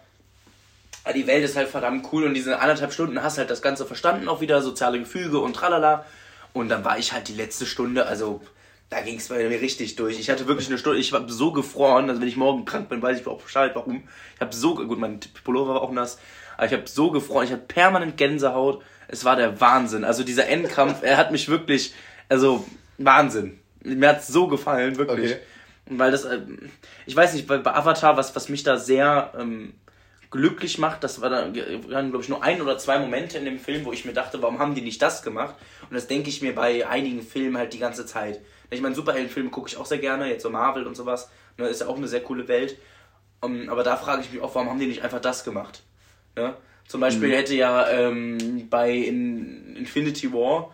[1.15, 4.27] Die Welt ist halt verdammt cool und diese anderthalb Stunden hast halt das Ganze verstanden,
[4.27, 6.05] auch wieder soziale Gefüge und tralala.
[6.51, 8.41] Und dann war ich halt die letzte Stunde, also
[8.89, 10.19] da ging es bei mir richtig durch.
[10.19, 13.01] Ich hatte wirklich eine Stunde, ich war so gefroren, also wenn ich morgen krank bin,
[13.01, 14.03] weiß ich auch Bescheid, warum.
[14.35, 16.19] Ich habe so, gut, mein Pullover war auch nass,
[16.57, 18.83] aber ich habe so gefroren, ich hatte permanent Gänsehaut.
[19.07, 20.03] Es war der Wahnsinn.
[20.03, 21.93] Also dieser Endkampf, er hat mich wirklich,
[22.29, 22.65] also
[23.05, 23.59] Wahnsinn.
[23.83, 25.33] Mir hat es so gefallen, wirklich.
[25.33, 25.41] Okay.
[25.85, 26.39] Weil das, äh,
[27.05, 29.73] ich weiß nicht, bei, bei Avatar, was, was mich da sehr ähm,
[30.31, 33.85] glücklich macht, das war dann, glaube ich, nur ein oder zwei Momente in dem Film,
[33.85, 35.55] wo ich mir dachte, warum haben die nicht das gemacht?
[35.81, 38.39] Und das denke ich mir bei einigen Filmen halt die ganze Zeit.
[38.71, 41.29] Ich meine, Superheldenfilme gucke ich auch sehr gerne, jetzt so Marvel und sowas.
[41.57, 42.77] Ne, ist ja auch eine sehr coole Welt.
[43.43, 45.83] Ähm, aber da frage ich mich auch, warum haben die nicht einfach das gemacht?
[46.35, 46.55] Ne?
[46.87, 47.33] Zum Beispiel mhm.
[47.33, 50.73] hätte ja ähm, bei in Infinity War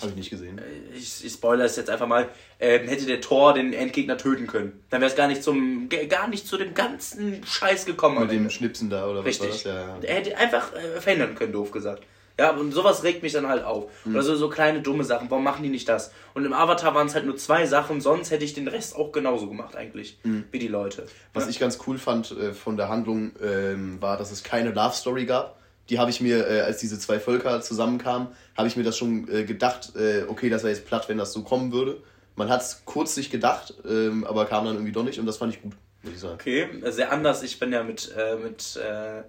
[0.00, 0.58] habe ich nicht gesehen.
[0.58, 2.28] Äh, ich, ich spoilere es jetzt einfach mal.
[2.58, 4.84] Ähm, hätte der Thor den Endgegner töten können.
[4.90, 8.20] Dann wäre es gar nicht zum gar nicht zu dem ganzen Scheiß gekommen.
[8.20, 9.50] Mit dem Schnipsen da oder Richtig.
[9.50, 10.04] was war das?
[10.04, 10.08] Ja.
[10.08, 12.04] Er hätte einfach äh, verhindern können, doof gesagt.
[12.38, 13.90] Ja, und sowas regt mich dann halt auf.
[14.04, 14.14] Mhm.
[14.14, 15.30] Oder so, so kleine dumme Sachen.
[15.30, 16.12] Warum machen die nicht das?
[16.34, 19.12] Und im Avatar waren es halt nur zwei Sachen, sonst hätte ich den Rest auch
[19.12, 20.44] genauso gemacht eigentlich, mhm.
[20.50, 21.06] wie die Leute.
[21.34, 21.50] Was ja.
[21.50, 25.26] ich ganz cool fand äh, von der Handlung, ähm, war, dass es keine Love Story
[25.26, 25.61] gab
[25.92, 29.28] die habe ich mir, äh, als diese zwei Völker zusammenkamen, habe ich mir das schon
[29.28, 32.02] äh, gedacht, äh, okay, das wäre jetzt platt, wenn das so kommen würde.
[32.34, 35.36] Man hat es kurz sich gedacht, ähm, aber kam dann irgendwie doch nicht und das
[35.36, 36.34] fand ich gut, muss ich sagen.
[36.36, 37.42] Okay, sehr anders.
[37.42, 39.22] Ich bin ja mit, äh, mit äh,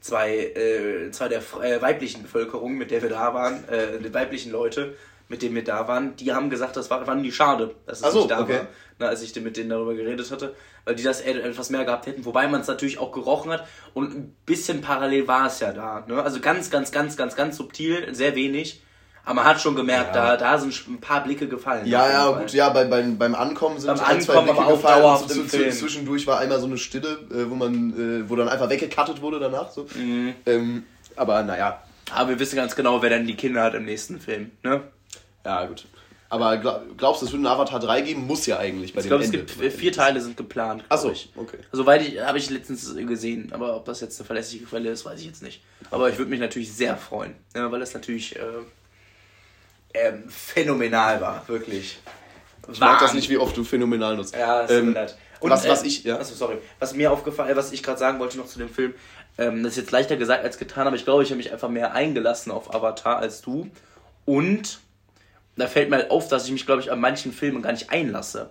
[0.00, 1.40] zwei, äh, zwei der
[1.80, 3.62] weiblichen Bevölkerung, mit der wir da waren,
[4.02, 4.96] die weiblichen Leute,
[5.28, 8.12] mit denen wir da waren, die haben gesagt, das war, fanden die schade, dass es
[8.12, 8.54] so, nicht da okay.
[8.54, 8.66] war,
[8.98, 12.24] ne, als ich mit denen darüber geredet hatte, weil die das etwas mehr gehabt hätten,
[12.24, 16.04] wobei man es natürlich auch gerochen hat und ein bisschen parallel war es ja da.
[16.08, 16.22] Ne?
[16.22, 18.82] Also ganz, ganz, ganz, ganz, ganz subtil, sehr wenig.
[19.24, 20.36] Aber man hat schon gemerkt, ja.
[20.36, 21.86] da, da sind ein paar Blicke gefallen.
[21.86, 25.28] Ja, ja, gut, ja, bei, beim, beim Ankommen sind beim ein, zwei Blicke aber gefallen.
[25.28, 28.70] Zu, zu, zwischendurch war einmal so eine Stille, äh, wo man, äh, wo dann einfach
[28.70, 29.70] weggekattet wurde danach.
[29.70, 29.86] So.
[29.94, 30.34] Mhm.
[30.46, 31.82] Ähm, aber naja.
[32.14, 34.84] Aber wir wissen ganz genau, wer dann die Kinder hat im nächsten Film, ne?
[35.44, 35.86] Ja, gut.
[36.30, 38.26] Aber glaubst du, es wird einen Avatar 3 geben?
[38.26, 40.84] Muss ja eigentlich bei ich dem glaube, es gibt vier Teile sind geplant.
[40.90, 41.58] Achso, okay.
[41.72, 45.20] Soweit ich, habe ich letztens gesehen, aber ob das jetzt eine verlässliche Quelle ist, weiß
[45.20, 45.62] ich jetzt nicht.
[45.90, 51.48] Aber ich würde mich natürlich sehr freuen, ja, weil das natürlich äh, äh, phänomenal war,
[51.48, 51.98] wirklich.
[52.70, 54.36] Ich mag das nicht, wie oft du phänomenal nutzt.
[54.36, 56.18] Ja, das ähm, ist Und was, was äh, ich, ja.
[56.18, 56.58] Achso, sorry.
[56.78, 58.92] Was mir aufgefallen, was ich gerade sagen wollte noch zu dem Film,
[59.38, 61.70] ähm, das ist jetzt leichter gesagt als getan, aber ich glaube, ich habe mich einfach
[61.70, 63.70] mehr eingelassen auf Avatar als du.
[64.26, 64.80] Und
[65.58, 67.90] da fällt mir halt auf, dass ich mich, glaube ich, an manchen Filmen gar nicht
[67.90, 68.50] einlasse.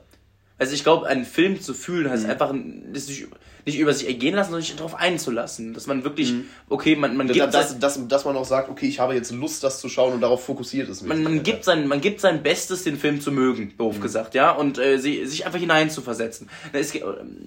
[0.60, 2.32] Also ich glaube, einen Film zu fühlen, heißt mhm.
[2.32, 2.54] einfach
[2.91, 3.28] das nicht,
[3.65, 5.76] nicht über sich ergehen lassen, sondern sich darauf einzulassen.
[5.76, 6.46] Dass man wirklich, mhm.
[6.67, 7.54] okay, man, man gibt...
[7.54, 10.22] Dass, dass, dass man auch sagt, okay, ich habe jetzt Lust, das zu schauen und
[10.22, 11.04] darauf fokussiert ist.
[11.04, 14.02] Man, man, gibt sein, man gibt sein Bestes, den Film zu mögen, doof mhm.
[14.02, 16.50] gesagt, ja, und äh, sich einfach hineinzuversetzen.
[16.74, 16.93] Es,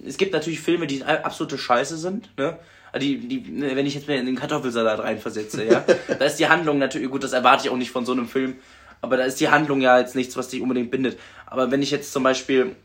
[0.06, 2.58] es gibt natürlich Filme, die absolute Scheiße sind, ne?
[3.00, 5.84] Die, die, ne, wenn ich jetzt mir in den Kartoffelsalat reinversetze, ja,
[6.18, 8.56] da ist die Handlung natürlich, gut, das erwarte ich auch nicht von so einem Film,
[9.00, 11.18] aber da ist die Handlung ja jetzt nichts, was dich unbedingt bindet.
[11.46, 12.76] Aber wenn ich jetzt zum Beispiel.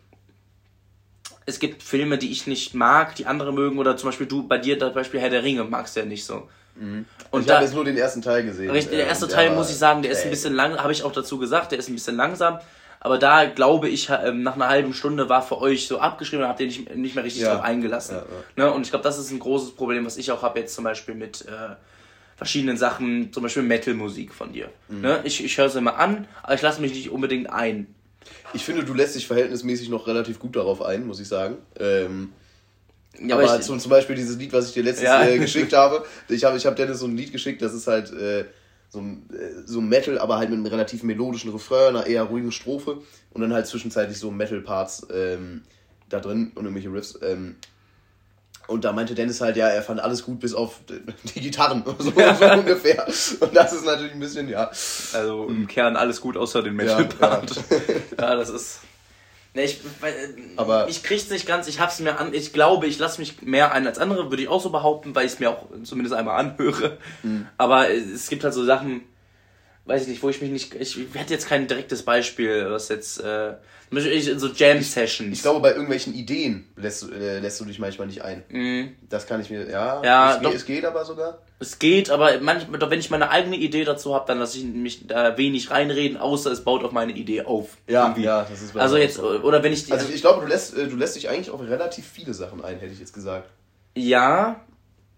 [1.48, 4.58] Es gibt Filme, die ich nicht mag, die andere mögen, oder zum Beispiel du, bei
[4.58, 6.50] dir zum Beispiel Herr der Ringe, magst du ja nicht so.
[6.76, 7.06] Mhm.
[7.30, 8.72] Und ich habe jetzt nur den ersten Teil gesehen.
[8.72, 11.12] Richtig, der erste Teil, muss ich sagen, der ist ein bisschen lang, habe ich auch
[11.12, 12.60] dazu gesagt, der ist ein bisschen langsam.
[13.00, 16.50] Aber da glaube ich, ähm, nach einer halben Stunde war für euch so abgeschrieben und
[16.50, 17.54] habt ihr nicht, nicht mehr richtig ja.
[17.54, 18.16] drauf eingelassen.
[18.16, 18.24] Ja,
[18.58, 18.66] ja.
[18.66, 18.74] Ne?
[18.74, 21.14] Und ich glaube, das ist ein großes Problem, was ich auch habe jetzt zum Beispiel
[21.14, 21.76] mit äh,
[22.36, 24.70] verschiedenen Sachen, zum Beispiel Metal-Musik von dir.
[24.90, 25.02] Mhm.
[25.02, 25.22] Ne?
[25.24, 27.88] Ich, ich höre es immer an, aber ich lasse mich nicht unbedingt ein.
[28.54, 31.58] Ich finde, du lässt dich verhältnismäßig noch relativ gut darauf ein, muss ich sagen.
[31.80, 32.34] Ähm,
[33.20, 35.26] ja, aber, zum, zum Beispiel dieses Lied, was ich dir letztens ja.
[35.26, 36.06] äh, geschickt habe.
[36.28, 38.46] Ich habe ich hab Dennis so ein Lied geschickt, das ist halt äh,
[38.90, 42.98] so, äh, so Metal, aber halt mit einem relativ melodischen Refrain, einer eher ruhigen Strophe
[43.32, 45.62] und dann halt zwischenzeitlich so Metal-Parts ähm,
[46.10, 47.20] da drin und irgendwelche Riffs.
[47.22, 47.56] Ähm,
[48.68, 50.80] und da meinte Dennis halt, ja, er fand alles gut bis auf
[51.36, 53.06] die Gitarren, so, so ungefähr.
[53.40, 54.72] Und das ist natürlich ein bisschen, ja.
[55.14, 57.56] Also im Kern alles gut außer den Metal-Part.
[57.56, 57.94] Ja, ja.
[58.20, 58.80] ja, das ist.
[59.54, 59.80] Ne, ich,
[60.58, 63.72] aber ich krieg's nicht ganz, ich hab's mir an, ich glaube, ich lasse mich mehr
[63.72, 66.38] ein als andere, würde ich auch so behaupten, weil ich es mir auch zumindest einmal
[66.38, 66.98] anhöre.
[67.24, 67.48] Mhm.
[67.58, 69.04] Aber es gibt halt so Sachen,
[69.86, 73.20] weiß ich nicht, wo ich mich nicht, ich hätte jetzt kein direktes Beispiel, was jetzt,
[73.20, 73.54] äh,
[73.92, 75.38] so Jam-Sessions.
[75.38, 78.44] Ich, glaube, bei irgendwelchen Ideen lässt, äh, lässt du dich manchmal nicht ein.
[78.50, 78.96] Mhm.
[79.10, 81.40] Das kann ich mir, ja, ja es, doch, es geht aber sogar.
[81.60, 85.08] Es geht, aber manchmal, wenn ich meine eigene Idee dazu habe, dann lasse ich mich
[85.08, 87.78] da wenig reinreden, außer es baut auf meine Idee auf.
[87.88, 88.24] Ja, irgendwie.
[88.24, 89.30] ja, das ist Also jetzt, so.
[89.30, 91.62] oder wenn ich die, Also ich glaube, du lässt, äh, du lässt dich eigentlich auf
[91.62, 93.48] relativ viele Sachen ein, hätte ich jetzt gesagt.
[93.96, 94.60] Ja,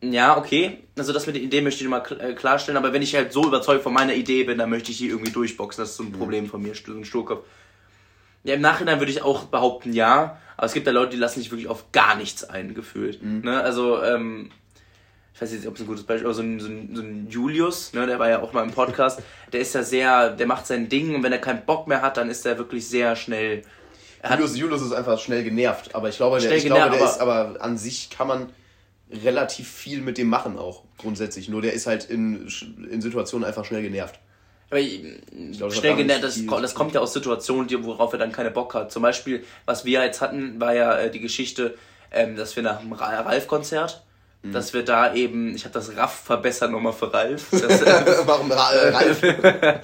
[0.02, 0.84] ja, okay.
[0.98, 3.46] Also das mit der Idee möchte ich mal äh, klarstellen, aber wenn ich halt so
[3.46, 5.82] überzeugt von meiner Idee bin, dann möchte ich die irgendwie durchboxen.
[5.82, 6.18] Das ist so ein mhm.
[6.18, 7.46] Problem von mir, so ein Sturkopf.
[8.44, 10.40] Ja, im Nachhinein würde ich auch behaupten, ja.
[10.56, 13.22] Aber es gibt da Leute, die lassen sich wirklich auf gar nichts ein, gefühlt.
[13.24, 13.42] Mhm.
[13.42, 13.62] Ne?
[13.62, 14.52] Also, ähm,
[15.34, 16.96] ich weiß jetzt nicht, ob es ein gutes Beispiel ist, aber so ein, so, ein,
[16.96, 19.22] so ein Julius, ne, der war ja auch mal im Podcast,
[19.54, 22.18] der ist ja sehr, der macht sein Ding und wenn er keinen Bock mehr hat,
[22.18, 23.62] dann ist er wirklich sehr schnell.
[24.28, 27.20] Julius, Julius ist einfach schnell genervt, aber ich glaube, der, ich genervt, glaube, der ist,
[27.20, 28.50] aber an sich kann man
[29.12, 31.50] relativ viel mit dem machen auch, grundsätzlich.
[31.50, 32.48] Nur der ist halt in,
[32.92, 34.20] in Situationen einfach schnell genervt.
[34.70, 35.02] Aber ich,
[35.58, 38.92] glaub, schnell genervt, das, das kommt ja aus Situationen, worauf er dann keine Bock hat.
[38.92, 41.76] Zum Beispiel, was wir jetzt hatten, war ja äh, die Geschichte,
[42.12, 44.04] ähm, dass wir nach dem Ralf-Konzert,
[44.44, 44.52] mhm.
[44.52, 47.48] dass wir da eben, ich habe das Raff verbessert nochmal für Ralf.
[47.52, 49.24] Das, äh, Warum Ralf?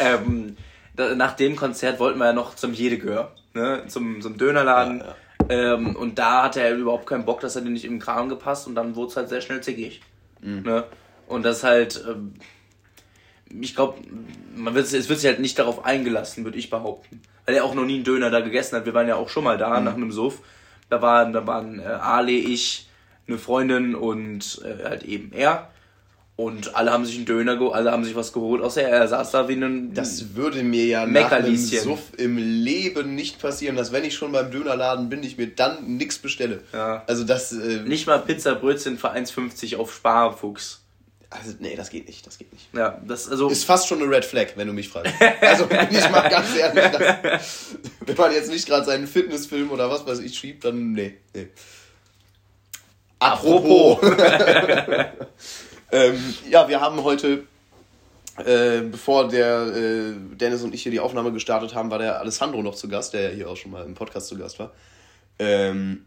[0.00, 0.56] ähm,
[0.96, 3.84] da, nach dem Konzert wollten wir ja noch zum Jedegehör, ne?
[3.86, 4.98] zum, zum Dönerladen.
[4.98, 5.14] Ja, ja.
[5.48, 8.66] Ähm, und da hatte er überhaupt keinen Bock, dass er den nicht im Kram gepasst
[8.66, 10.00] und dann wurde es halt sehr schnell zickig.
[10.40, 10.62] Mhm.
[10.62, 10.84] Ne?
[11.26, 12.34] Und das halt, ähm,
[13.60, 13.98] ich glaube,
[14.56, 17.20] man wird, es wird sich halt nicht darauf eingelassen, würde ich behaupten.
[17.46, 18.86] Weil er auch noch nie einen Döner da gegessen hat.
[18.86, 19.84] Wir waren ja auch schon mal da Mhm.
[19.84, 20.40] nach einem Suff.
[20.90, 22.88] Da waren, da waren äh, Ale, ich,
[23.26, 25.70] eine Freundin und äh, halt eben er.
[26.36, 29.30] Und alle haben sich einen Döner geholt, alle haben sich was geholt, außer er, saß
[29.30, 29.94] da wie ein.
[29.94, 31.56] Das würde mir ja nach einem.
[31.56, 35.96] Suff im Leben nicht passieren, dass wenn ich schon beim Dönerladen bin, ich mir dann
[35.96, 36.62] nichts bestelle.
[36.72, 37.04] Ja.
[37.06, 40.82] Also das, äh, nicht mal Pizza Brötchen für 1,50 auf Sparfuchs.
[41.30, 42.66] also nee, das geht nicht, das geht nicht.
[42.74, 43.48] Ja, das, also.
[43.48, 45.14] Ist fast schon eine Red Flag, wenn du mich fragst.
[45.40, 46.84] Also ich mal ganz ehrlich,
[47.22, 51.14] das, wenn man jetzt nicht gerade seinen Fitnessfilm oder was weiß ich schiebt, dann nee.
[51.32, 51.46] nee.
[53.20, 53.98] Apropos.
[55.92, 57.44] ähm, ja, wir haben heute,
[58.38, 62.62] äh, bevor der äh, Dennis und ich hier die Aufnahme gestartet haben, war der Alessandro
[62.62, 64.72] noch zu Gast, der ja hier auch schon mal im Podcast zu Gast war.
[65.38, 66.04] Ähm,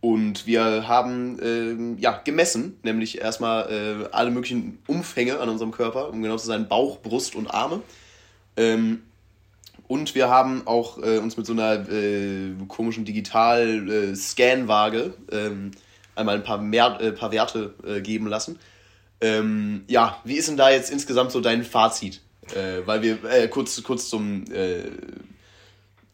[0.00, 6.08] und wir haben ähm, ja, gemessen, nämlich erstmal äh, alle möglichen Umfänge an unserem Körper,
[6.08, 7.82] um genau zu sein, Bauch, Brust und Arme.
[8.56, 9.02] Ähm,
[9.86, 15.70] und wir haben auch äh, uns mit so einer äh, komischen Digital-Scan-Waage ähm,
[16.14, 18.58] einmal ein paar, mehr, äh, paar Werte äh, geben lassen.
[19.22, 22.20] Ähm, ja, wie ist denn da jetzt insgesamt so dein Fazit?
[22.54, 24.82] Äh, weil wir, äh, kurz, kurz zum, äh,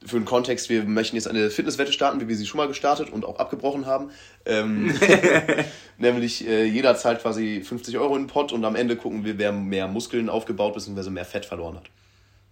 [0.04, 3.10] für den Kontext, wir möchten jetzt eine Fitnesswette starten, wie wir sie schon mal gestartet
[3.10, 4.10] und auch abgebrochen haben.
[4.44, 4.94] Ähm,
[5.98, 9.38] nämlich äh, jeder zahlt quasi 50 Euro in den Pott und am Ende gucken wir,
[9.38, 11.10] wer mehr Muskeln aufgebaut bzw.
[11.10, 11.90] mehr Fett verloren hat.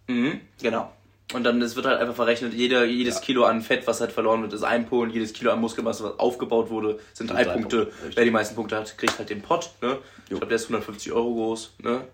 [0.09, 0.91] Mhm, genau.
[1.35, 3.21] Und dann es wird halt einfach verrechnet, jeder, jedes Ja.
[3.21, 6.19] Kilo an Fett, was halt verloren wird, ist ein Punkt, jedes Kilo an Muskelmasse, was
[6.21, 7.87] aufgebaut wurde, sind drei, drei Punkte.
[7.87, 8.13] Punkte.
[8.15, 9.71] Wer die meisten Punkte hat, kriegt halt den Pott.
[9.83, 9.99] Ne?
[10.25, 11.75] Ich glaube, der ist 150 Euro groß.
[11.83, 12.05] Ne?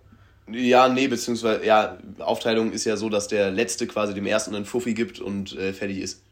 [0.51, 4.65] Ja, nee, beziehungsweise, ja, Aufteilung ist ja so, dass der Letzte quasi dem Ersten einen
[4.65, 6.23] Fuffi gibt und äh, fertig ist.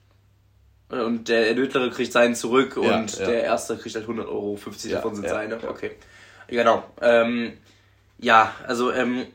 [0.89, 3.27] Und der mittlere kriegt seinen zurück Ja, und ja.
[3.27, 5.57] der erste kriegt halt 100 Euro, 50 Ja, davon sind seine.
[5.69, 5.93] Okay.
[6.49, 6.83] Genau.
[7.01, 7.53] Ähm,
[8.19, 9.27] ja, also ähm,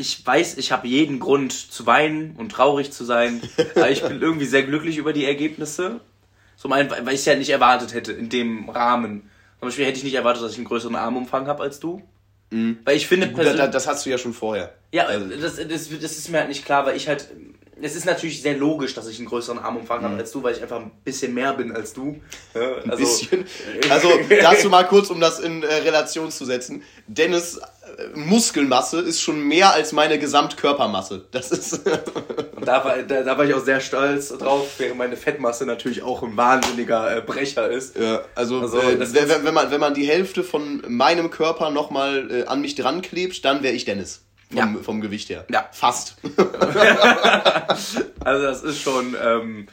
[0.00, 3.40] ich weiß, ich habe jeden Grund zu weinen und traurig zu sein,
[3.74, 6.00] aber ich bin irgendwie sehr glücklich über die Ergebnisse.
[6.56, 9.30] Zum einen, weil ich es ja nicht erwartet hätte in dem Rahmen.
[9.60, 12.02] Zum Beispiel hätte ich nicht erwartet, dass ich einen größeren Armumfang habe als du.
[12.50, 13.70] Weil ich finde Gut, da, persönlich.
[13.70, 14.74] das hast du ja schon vorher.
[14.92, 17.28] Ja, Also- das, das, das ist mir halt nicht klar, weil ich halt.
[17.82, 20.60] Es ist natürlich sehr logisch, dass ich einen größeren Armumfang habe als du, weil ich
[20.60, 22.20] einfach ein bisschen mehr bin als du.
[22.54, 22.82] Ja, Mhm.
[22.84, 23.44] Ein also, bisschen.
[23.88, 24.10] Also,
[24.42, 26.82] dazu mal kurz, um das in äh, Relation zu setzen.
[27.06, 27.58] Dennis
[28.14, 31.24] Muskelmasse ist schon mehr als meine Gesamtkörpermasse.
[31.30, 31.86] Das ist.
[32.56, 36.02] Und da war, da, da war ich auch sehr stolz drauf, während meine Fettmasse natürlich
[36.02, 37.96] auch ein wahnsinniger äh, Brecher ist.
[37.98, 41.70] Ja, also, Also, äh, das wenn, wenn, man, wenn man die Hälfte von meinem Körper
[41.70, 44.22] nochmal äh, an mich dran klebt, dann wäre ich Dennis.
[44.50, 44.74] Vom, Ja.
[44.82, 45.44] vom Gewicht her.
[45.50, 45.68] Ja.
[45.72, 46.16] Fast.
[48.24, 49.66] Also das ist schon, ähm,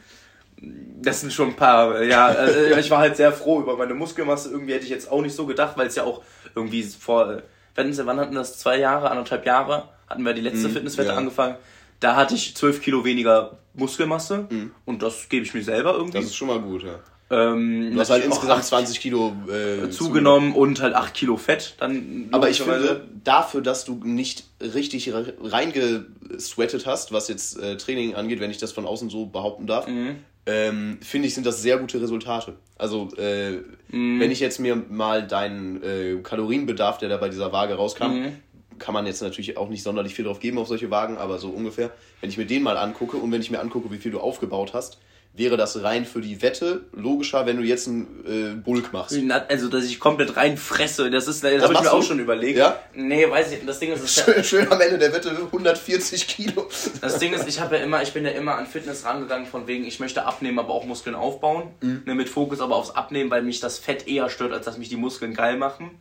[1.02, 4.50] das sind schon ein paar, ja, äh, ich war halt sehr froh über meine Muskelmasse.
[4.50, 6.22] Irgendwie hätte ich jetzt auch nicht so gedacht, weil es ja auch
[6.56, 7.42] irgendwie vor,
[7.78, 8.58] äh, wann hatten das?
[8.60, 9.90] Zwei Jahre, anderthalb Jahre?
[10.08, 11.16] Hatten wir die letzte Fitnesswette ja.
[11.16, 11.56] angefangen.
[12.00, 14.48] Da hatte ich zwölf Kilo weniger Muskelmasse
[14.86, 16.18] und das gebe ich mir selber irgendwie.
[16.18, 17.00] Das ist schon mal gut, ja.
[17.32, 21.76] ähm, Du hast halt insgesamt acht 20 Kilo äh, zugenommen und halt 8 Kilo Fett.
[21.80, 27.78] Dann Aber ich finde, dafür, dass du nicht richtig re- reingesweatet hast, was jetzt äh,
[27.78, 30.18] Training angeht, wenn ich das von außen so behaupten darf, Mhm.
[30.48, 32.56] Ähm, finde ich, sind das sehr gute Resultate.
[32.78, 33.58] Also, äh,
[33.90, 34.20] Mhm.
[34.20, 38.32] wenn ich jetzt mir mal deinen äh, Kalorienbedarf, der da bei dieser Waage rauskam, Mhm.
[38.80, 41.50] kann man jetzt natürlich auch nicht sonderlich viel drauf geben auf solche Wagen, aber so
[41.50, 44.20] ungefähr, wenn ich mir den mal angucke und wenn ich mir angucke, wie viel du
[44.20, 45.00] aufgebaut hast,
[45.38, 49.18] wäre das rein für die Wette logischer, wenn du jetzt einen äh, Bulk machst.
[49.50, 51.92] Also, dass ich komplett reinfresse, das ist, das, Das habe ich mir du?
[51.96, 52.58] auch schon überlegt.
[52.58, 52.80] Ja?
[52.94, 56.68] Nee, weiß ich, das Ding ist, Schön, schön am Ende der Wette 140 Kilo.
[57.02, 59.68] das Ding ist, ich habe ja immer, ich bin ja immer an Fitness rangegangen von
[59.68, 61.64] wegen, ich möchte abnehmen, aber auch Muskeln aufbauen.
[61.82, 64.90] Ne, mit Fokus aber aufs Abnehmen, weil mich das Fett eher stört, als dass mich
[64.90, 65.92] die Muskeln geil machen.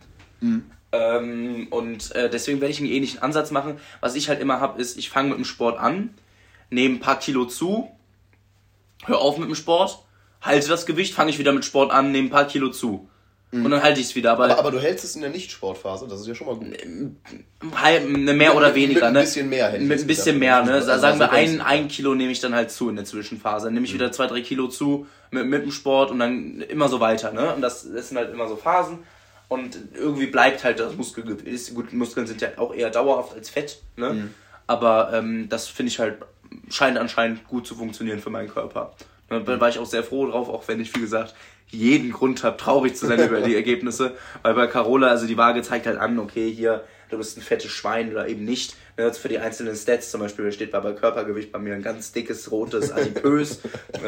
[0.93, 3.79] Ähm, und äh, deswegen werde ich einen ähnlichen Ansatz machen.
[4.01, 6.15] Was ich halt immer habe, ist, ich fange mit dem Sport an,
[6.71, 7.89] nehme ein paar Kilo zu,
[9.05, 10.05] hör auf mit dem Sport,
[10.41, 13.09] halte das Gewicht, fange ich wieder mit Sport an, nehme ein paar Kilo zu.
[13.53, 14.33] Und dann halte ich es wieder.
[14.33, 16.77] Aber, Aber, aber du hältst es in der Nicht-Sportphase, das ist ja schon mal gut.
[17.81, 19.21] halb, ne, mehr oder weniger, mit ein ne?
[19.21, 20.75] bisschen mehr hätte Mit ein bisschen mehr, ne?
[20.75, 23.67] Also Sagen wir, ein, ein Kilo nehme ich dann halt zu in der Zwischenphase.
[23.67, 26.89] Dann nehme ich wieder zwei, drei Kilo zu mit, mit dem Sport und dann immer
[26.89, 27.55] so weiter, ne?
[27.55, 28.99] Und das, das sind halt immer so Phasen.
[29.49, 31.73] Und irgendwie bleibt halt das Muskelgewicht.
[31.73, 34.13] Gut, Muskeln sind ja auch eher dauerhaft als Fett, ne?
[34.13, 34.35] Mhm.
[34.67, 36.19] Aber ähm, das finde ich halt,
[36.71, 38.95] scheint anscheinend gut zu funktionieren für meinen Körper.
[39.31, 41.35] Ne, Da war ich auch sehr froh drauf, auch wenn ich, wie gesagt,
[41.69, 44.17] jeden Grund habe, traurig zu sein über die Ergebnisse.
[44.43, 47.71] Weil bei Carola, also die Waage zeigt halt an, okay, hier du bist ein fettes
[47.71, 48.75] Schwein oder eben nicht.
[48.97, 52.13] Also für die einzelnen Stats zum Beispiel steht bei, bei Körpergewicht bei mir ein ganz
[52.13, 53.61] dickes, rotes Adipös.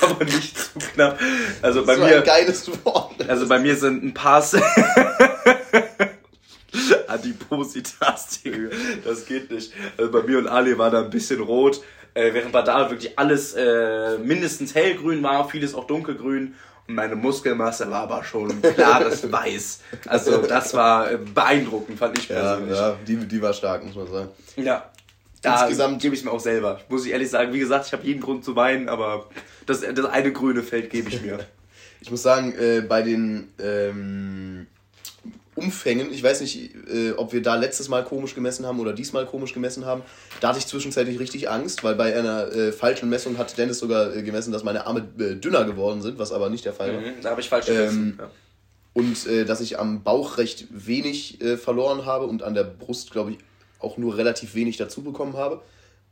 [0.00, 1.18] Aber nicht zu knapp.
[1.62, 2.18] Also bei mir.
[2.18, 3.28] ein geiles Wort.
[3.28, 4.44] Also bei mir sind ein paar
[7.08, 8.68] Adipositas, Digga.
[9.04, 9.72] Das geht nicht.
[9.96, 11.80] Also bei mir und Ali war da ein bisschen rot,
[12.14, 16.54] äh, während bei da wirklich alles äh, mindestens hellgrün war, vieles auch dunkelgrün.
[16.86, 19.80] Und meine Muskelmasse war aber schon klares Weiß.
[20.06, 22.76] Also das war äh, beeindruckend, fand ich Ja, persönlich.
[22.78, 24.28] ja die, die war stark, muss man sagen.
[24.56, 24.90] Ja.
[25.42, 26.80] Da Insgesamt- gebe ich mir auch selber.
[26.88, 27.52] Muss ich ehrlich sagen.
[27.52, 29.26] Wie gesagt, ich habe jeden Grund zu weinen, aber
[29.66, 31.38] das, das eine grüne Feld gebe ich mir.
[32.00, 34.68] Ich muss sagen, äh, bei den ähm,
[35.58, 39.26] Umfängen, ich weiß nicht, äh, ob wir da letztes Mal komisch gemessen haben oder diesmal
[39.26, 40.02] komisch gemessen haben,
[40.40, 44.14] da hatte ich zwischenzeitlich richtig Angst, weil bei einer äh, falschen Messung hat Dennis sogar
[44.14, 47.00] äh, gemessen, dass meine Arme äh, dünner geworden sind, was aber nicht der Fall war.
[47.00, 47.98] Mhm, da habe ich falsch gemessen.
[47.98, 48.30] Ähm, ja.
[48.94, 53.10] Und äh, dass ich am Bauch recht wenig äh, verloren habe und an der Brust,
[53.10, 53.38] glaube ich,
[53.80, 55.60] auch nur relativ wenig dazu bekommen habe.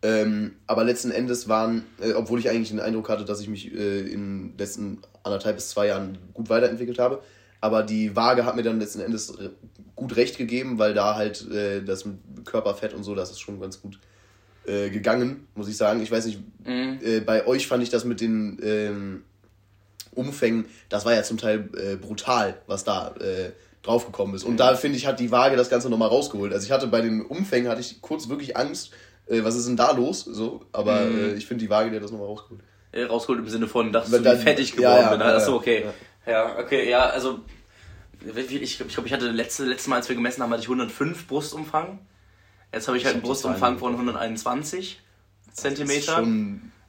[0.03, 4.51] Ähm, aber letzten Endes waren, obwohl ich eigentlich den Eindruck hatte, dass ich mich in
[4.51, 7.23] den letzten anderthalb bis zwei Jahren gut weiterentwickelt habe,
[7.61, 9.33] aber die Waage hat mir dann letzten Endes
[9.95, 13.61] gut recht gegeben, weil da halt äh, das mit Körperfett und so, das ist schon
[13.61, 13.99] ganz gut
[14.67, 16.03] äh, gegangen, muss ich sagen.
[16.03, 19.23] Ich weiß nicht, äh, bei euch fand ich das mit den ähm,
[20.15, 24.45] Umfängen, das war ja zum Teil äh, brutal, was da äh, draufgekommen ist.
[24.45, 26.53] Und da finde ich, hat die Waage das Ganze nochmal rausgeholt.
[26.53, 28.93] Also ich hatte bei den Umfängen, hatte ich kurz wirklich Angst,
[29.27, 30.25] äh, was ist denn da los?
[30.25, 32.63] So, aber äh, ich finde die Waage, die hat das nochmal rausgeholt.
[33.11, 35.21] Rausgeholt im Sinne von, dass du dann- fettig ja, geworden ja, bin.
[35.21, 35.57] ja, Achso, ja.
[35.57, 35.85] okay.
[36.27, 37.41] Ja, okay, ja, also
[38.25, 41.27] ich, ich glaube, ich hatte letzte, letzte Mal, als wir gemessen haben, hatte ich 105
[41.27, 42.01] Brustumfang.
[42.73, 45.01] Jetzt habe ich halt einen hab die Brustumfang von 121
[45.53, 46.27] Zentimeter.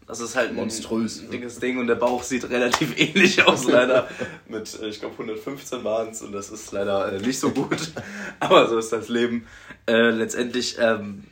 [0.07, 1.29] Das ist halt ein monströs, ne?
[1.29, 4.07] dickes Ding und der Bauch sieht relativ ähnlich aus, leider.
[4.47, 7.91] Mit, äh, ich glaube, 115 waren es und das ist leider äh, nicht so gut.
[8.39, 9.45] Aber so ist das Leben.
[9.85, 11.25] Äh, letztendlich ähm,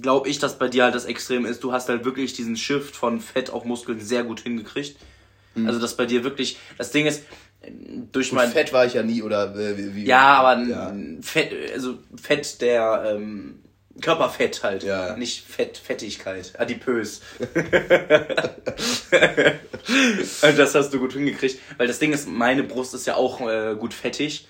[0.00, 1.64] glaube ich, dass bei dir halt das Extrem ist.
[1.64, 4.96] Du hast halt wirklich diesen Shift von Fett auf Muskeln sehr gut hingekriegt.
[5.54, 5.66] Mhm.
[5.66, 7.22] Also, dass bei dir wirklich, das Ding ist,
[8.10, 8.50] durch Gut, mein.
[8.50, 10.92] fett war ich ja nie oder äh, wie, wie Ja, aber ja.
[11.22, 13.60] Fett, also Fett der ähm,
[14.00, 15.16] Körperfett halt, Ja, ja.
[15.16, 17.20] nicht Fett, Fettigkeit, adipös.
[20.42, 23.40] Und das hast du gut hingekriegt, weil das Ding ist, meine Brust ist ja auch
[23.48, 24.46] äh, gut fettig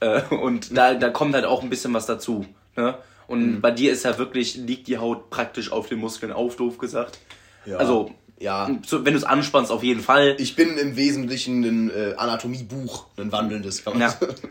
[0.00, 2.46] äh, und da, da kommt halt auch ein bisschen was dazu.
[2.76, 2.96] Ne?
[3.28, 3.60] Und Mhm.
[3.60, 7.18] bei dir ist ja wirklich, liegt die Haut praktisch auf den Muskeln auf, doof gesagt.
[7.64, 7.76] Ja.
[7.78, 8.12] Also,
[8.42, 8.68] ja.
[8.86, 10.36] so, wenn du es anspannst, auf jeden Fall.
[10.38, 14.08] Ich bin im Wesentlichen ein äh, Anatomiebuch, ein wandelndes, kann man Ja.
[14.10, 14.34] sagen.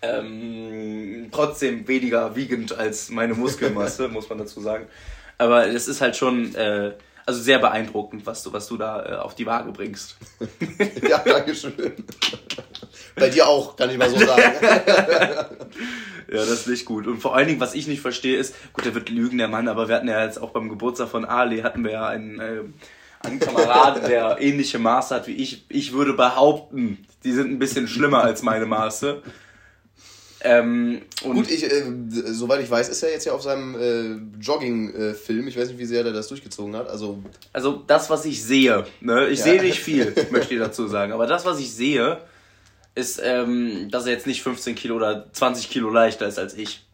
[0.00, 4.86] Ähm, trotzdem weniger wiegend als meine Muskelmasse, muss man dazu sagen.
[5.38, 6.92] Aber es ist halt schon äh,
[7.26, 10.16] also sehr beeindruckend, was du, was du da äh, auf die Waage bringst.
[11.08, 11.92] ja, danke schön.
[13.16, 14.42] Bei dir auch, kann ich mal so sagen.
[16.30, 17.06] Ja, das ist nicht gut.
[17.06, 19.66] Und vor allen Dingen, was ich nicht verstehe, ist, gut, der wird lügen, der Mann,
[19.68, 22.60] aber wir hatten ja jetzt auch beim Geburtstag von Ali, hatten wir ja einen, äh,
[23.20, 25.64] einen Kameraden, der ähnliche Maße hat wie ich.
[25.70, 29.22] Ich würde behaupten, die sind ein bisschen schlimmer als meine Maße.
[30.40, 31.82] Ähm, und Gut, ich, äh,
[32.26, 35.48] soweit ich weiß, ist er jetzt ja auf seinem äh, Jogging-Film.
[35.48, 36.88] ich weiß nicht, wie sehr der das durchgezogen hat.
[36.88, 37.18] Also,
[37.52, 39.26] Also das, was ich sehe, ne?
[39.28, 39.44] ich Ja.
[39.46, 42.18] sehe nicht viel, möchte ich dazu sagen, aber das, was ich sehe,
[42.98, 46.84] ist, ähm, dass er jetzt nicht 15 Kilo oder 20 Kilo leichter ist als ich.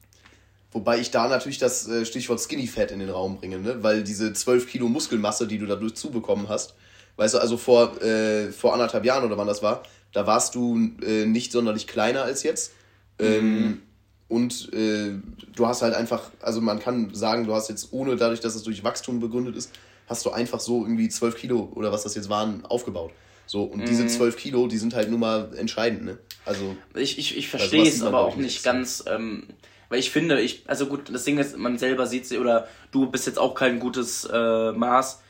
[0.70, 3.82] wobei ich da natürlich das äh, Stichwort Skinny Fat in den Raum bringe, ne?
[3.82, 6.74] weil diese 12 Kilo Muskelmasse, die du dadurch zubekommen hast,
[7.16, 10.90] weißt du, also vor, äh, vor anderthalb Jahren oder wann das war, da warst du
[11.02, 12.72] äh, nicht sonderlich kleiner als jetzt.
[13.18, 13.82] Ähm,
[14.28, 15.12] und äh,
[15.54, 18.62] du hast halt einfach, also man kann sagen, du hast jetzt ohne, dadurch, dass es
[18.64, 19.70] durch Wachstum begründet ist,
[20.08, 23.12] hast du einfach so irgendwie 12 Kilo oder was das jetzt waren, aufgebaut.
[23.46, 26.18] So, und diese 12 Kilo, die sind halt nun mal entscheidend, ne?
[26.46, 28.64] Also, Ich, ich, ich verstehe es aber auch ich, nicht nicht.
[28.64, 29.48] ganz, ähm,
[29.88, 33.06] weil ich finde, ich, also gut, das Ding ist, man selber sieht sie, oder du
[33.06, 35.22] bist jetzt auch kein gutes äh, Maß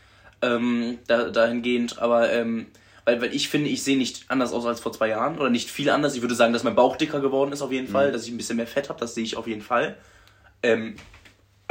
[0.43, 2.67] ähm, da, dahingehend, aber ähm,
[3.05, 5.71] weil, weil ich finde, ich sehe nicht anders aus als vor zwei Jahren oder nicht
[5.71, 6.15] viel anders.
[6.15, 7.93] Ich würde sagen, dass mein Bauch dicker geworden ist auf jeden Mhm.
[7.93, 9.97] Fall, dass ich ein bisschen mehr Fett habe, das sehe ich auf jeden Fall.
[10.63, 10.97] Ähm,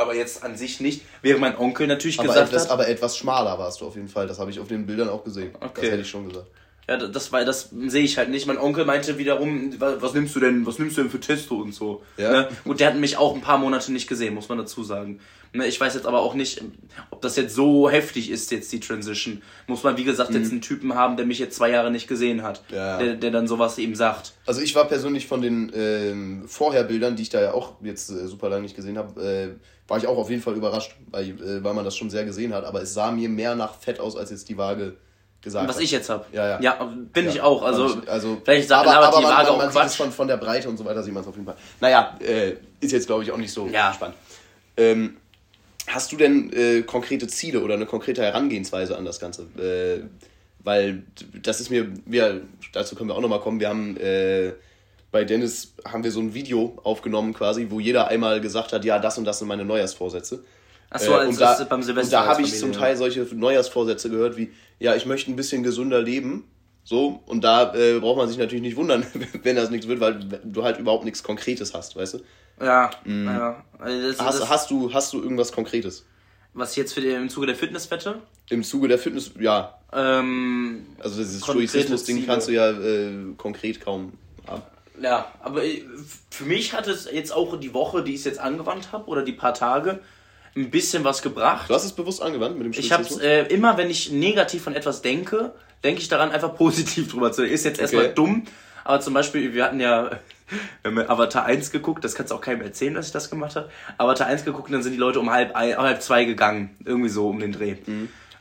[0.04, 1.02] aber jetzt an sich nicht.
[1.22, 4.08] Während mein Onkel natürlich aber gesagt etwas, hat, aber etwas schmaler warst du auf jeden
[4.08, 4.28] Fall.
[4.28, 5.56] Das habe ich auf den Bildern auch gesehen.
[5.56, 5.82] Okay.
[5.82, 6.48] Das hätte ich schon gesagt.
[6.88, 8.46] Ja, das war das sehe ich halt nicht.
[8.46, 11.56] Mein Onkel meinte wiederum, wa- was nimmst du denn, was nimmst du denn für Testo
[11.56, 12.02] und so.
[12.18, 12.32] Ja.
[12.32, 12.50] Ne?
[12.66, 15.20] Und der hat mich auch ein paar Monate nicht gesehen, muss man dazu sagen.
[15.56, 16.64] Ne, ich weiß jetzt aber auch nicht,
[17.12, 19.44] ob das jetzt so heftig ist jetzt die Transition.
[19.68, 22.42] Muss man wie gesagt jetzt einen Typen haben, der mich jetzt zwei Jahre nicht gesehen
[22.42, 22.76] hat, Mhm.
[22.76, 22.98] Ja.
[22.98, 24.34] der, der dann sowas ihm sagt.
[24.48, 28.28] Also ich war persönlich von den ähm, Vorherbildern, die ich da ja auch jetzt äh,
[28.28, 29.50] super lange nicht gesehen habe, äh,
[29.88, 32.52] war ich auch auf jeden Fall überrascht, weil, äh, weil man das schon sehr gesehen
[32.54, 32.66] hat.
[32.66, 34.96] Aber es sah mir mehr nach Fett aus, als jetzt die Waage
[35.44, 35.84] gesagt Was hast.
[35.84, 36.26] ich jetzt habe.
[36.32, 36.62] Ja, ja.
[36.62, 36.84] Ja,
[37.14, 37.62] bin Ja, ich auch.
[37.64, 39.88] Also, ich- also vielleicht sagt aber, aber die man, Waage man, auch man sieht es
[39.88, 39.98] Quatsch.
[39.98, 41.58] von, von der Breite und so weiter, sieht man es auf jeden Fall.
[41.82, 43.94] Naja, äh, ist jetzt glaube ich auch nicht so Ja.
[43.94, 44.16] spannend.
[44.78, 45.18] Ähm,
[45.88, 49.44] hast du denn äh, konkrete Ziele oder eine konkrete Herangehensweise an das Ganze?
[49.58, 50.04] Äh,
[50.64, 51.04] weil
[51.42, 52.42] das ist mir, wir,
[52.72, 54.54] dazu können wir auch nochmal kommen, wir haben äh,
[55.12, 58.98] bei Dennis haben wir so ein Video aufgenommen quasi, wo jeder einmal gesagt hat, ja,
[58.98, 60.44] das und das sind meine Neujahrsvorsätze.
[60.94, 62.72] Ach so, Äh, als und da, beim Silvester und da habe ich zum.
[62.72, 66.46] Teil solche Neujahrsvorsätze gehört wie, ja, ich möchte ein bisschen gesünder leben.
[66.86, 69.06] So, und da äh, braucht man sich natürlich nicht wundern,
[69.44, 72.20] wenn das nichts wird, weil du halt überhaupt nichts Konkretes hast, weißt du?
[72.60, 73.64] Ja, ja.
[73.80, 74.26] Also das, Mhm.
[74.26, 76.06] Hast, das, hast, du, hast du irgendwas Konkretes?
[76.56, 78.22] was jetzt für den, im Zuge der Fitnesswette?
[78.52, 84.14] Im Zuge der Fitness, ja, Ähm, also dieses Stoizismus-Ding kannst du ja äh, konkret kaum
[84.48, 84.62] haben.
[85.02, 85.84] ja, aber ich-
[86.30, 89.24] für mich hat es jetzt auch die Woche, die ich es jetzt angewandt habe, oder
[89.24, 90.00] die paar Tage,
[90.56, 91.70] ein bisschen was gebracht.
[91.70, 94.76] Du hast es bewusst angewandt mit dem Ich habe äh, immer, wenn ich negativ von
[94.76, 95.52] etwas denke,
[95.84, 97.56] denke ich daran, einfach positiv drüber zu denken.
[97.56, 98.14] Ist jetzt erstmal Okay.
[98.16, 98.44] dumm,
[98.84, 100.12] aber zum Beispiel, wir hatten ja,
[100.84, 103.56] wir haben Avatar 1 geguckt, das kannst du auch keinem erzählen, dass ich das gemacht
[103.56, 103.70] habe.
[103.98, 107.10] Avatar 1 geguckt und dann sind die Leute um halb, ein, halb zwei gegangen, irgendwie
[107.10, 107.76] so um den Dreh.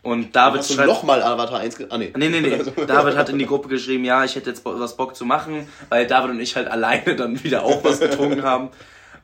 [0.03, 0.59] Und David Mhm.
[0.59, 2.13] Hast du schreibt- nochmal Avatar 1 ge Ah, nee.
[2.17, 2.59] Nee, nee, nee.
[2.87, 6.07] David hat in die Gruppe geschrieben, ja, ich hätte jetzt was Bock zu machen, weil
[6.09, 8.71] David und ich halt alleine dann wieder auch was getrunken haben.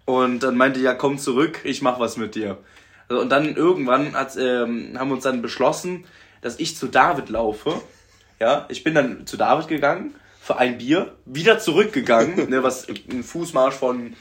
[0.08, 2.56] Und dann meinte, ja, komm zurück, ich mach was mit dir.
[3.08, 6.06] Also, und dann irgendwann ähm, haben wir uns dann beschlossen,
[6.40, 7.82] dass ich zu David laufe.
[8.40, 13.22] Ja, ich bin dann zu David gegangen für ein Bier, wieder zurückgegangen, ne, was ein
[13.22, 14.14] Fußmarsch von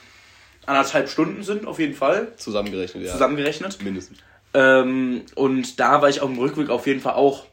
[0.65, 3.13] anderthalb Stunden sind, auf jeden Fall, Zusammengerechnet, ja.
[3.13, 3.81] zusammengerechnet.
[3.81, 4.17] Mindestens.
[4.53, 7.45] Ähm, und da war ich auf dem Rückweg auf jeden Fall auch,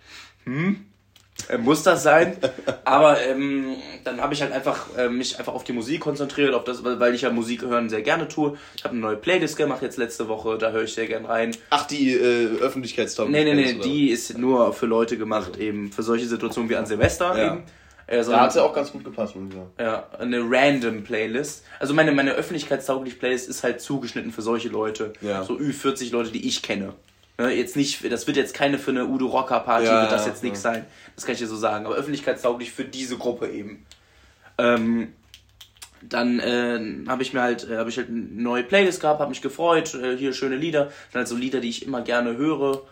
[0.43, 0.87] hm,
[1.59, 2.37] muss das sein?
[2.85, 6.65] Aber ähm, dann habe ich halt einfach äh, mich einfach auf die Musik konzentriert, auf
[6.65, 8.57] das, weil ich ja Musik hören sehr gerne tue.
[8.77, 11.55] Ich habe eine neue Playlist gemacht jetzt letzte Woche, da höre ich sehr gern rein.
[11.71, 13.35] Ach, die äh, Öffentlichkeitstauglich.
[13.45, 16.87] Nee, nee, nee, die ist nur für Leute gemacht, eben für solche Situationen wie an
[16.87, 17.53] Silvester Ja.
[17.55, 17.63] eben.
[18.07, 19.71] Äh, Da hat sie auch ganz gut gepasst, muss ich sagen.
[19.81, 21.65] ja, eine random Playlist.
[21.81, 25.15] Also meine, meine öffentlichkeitstaugliche Playlist ist halt zugeschnitten für solche Leute.
[25.23, 25.43] Ja.
[25.43, 26.93] So Ü40 Leute, die ich kenne.
[27.37, 30.25] Ne, jetzt nicht, das wird jetzt keine für eine Udo Rocker Party, Ja, wird das
[30.25, 30.73] ja, jetzt nichts ja.
[30.73, 30.87] sein.
[31.17, 31.85] Das kann ich dir so sagen.
[31.87, 33.85] Aber öffentlichkeitstauglich für diese Gruppe eben.
[34.57, 35.13] Ähm,
[36.09, 39.31] dann äh, habe ich mir halt, äh, habe ich halt eine neue Playlist gehabt, habe
[39.31, 40.93] mich gefreut, äh, hier schöne Lieder.
[41.13, 42.83] Dann halt so Lieder, die ich immer gerne höre.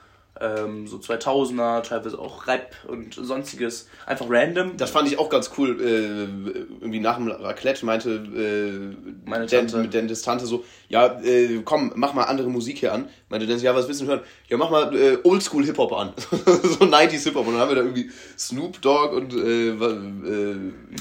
[0.42, 3.88] Ähm, so 2000er, teilweise auch Rap und sonstiges.
[4.06, 4.76] Einfach random.
[4.76, 5.80] Das fand ich auch ganz cool.
[5.80, 6.24] Äh,
[6.80, 9.78] irgendwie nach dem Raclette meinte äh, Meine Tante.
[9.78, 13.08] mit Dennis Tante so, ja, äh, komm, mach mal andere Musik hier an.
[13.28, 14.20] Meinte Dennis, ja, was willst du hören?
[14.48, 16.12] Ja, mach mal äh, Oldschool Hip-Hop an.
[16.20, 17.46] so 90s Hip-Hop.
[17.46, 19.74] Und dann haben wir da irgendwie Snoop Dogg und äh, äh,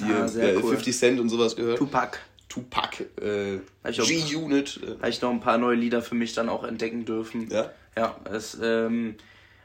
[0.05, 0.69] hier, Ah, sehr äh, cool.
[0.75, 1.79] 50 Cent und sowas gehört.
[1.79, 2.19] Tupac.
[2.47, 4.81] Tupac, äh, G-Unit.
[4.83, 7.49] Äh, habe ich noch ein paar neue Lieder für mich dann auch entdecken dürfen.
[7.49, 7.71] Ja?
[7.97, 9.15] Ja, es, ähm,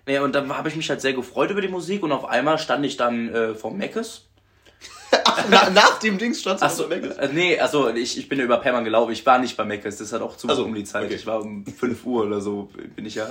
[0.07, 2.59] nee, und dann habe ich mich halt sehr gefreut über die Musik und auf einmal
[2.59, 4.22] stand ich dann äh, vor Meckes.
[5.50, 8.84] Na, nach dem Dings stand Achso, äh, nee, also ich, ich bin ja über Perman
[8.84, 11.04] gelaufen, ich war nicht bei Meckes, das hat auch zu Ach so, um die Zeit.
[11.04, 11.14] okay.
[11.14, 13.28] Ich war um 5 Uhr oder so, bin ich ja,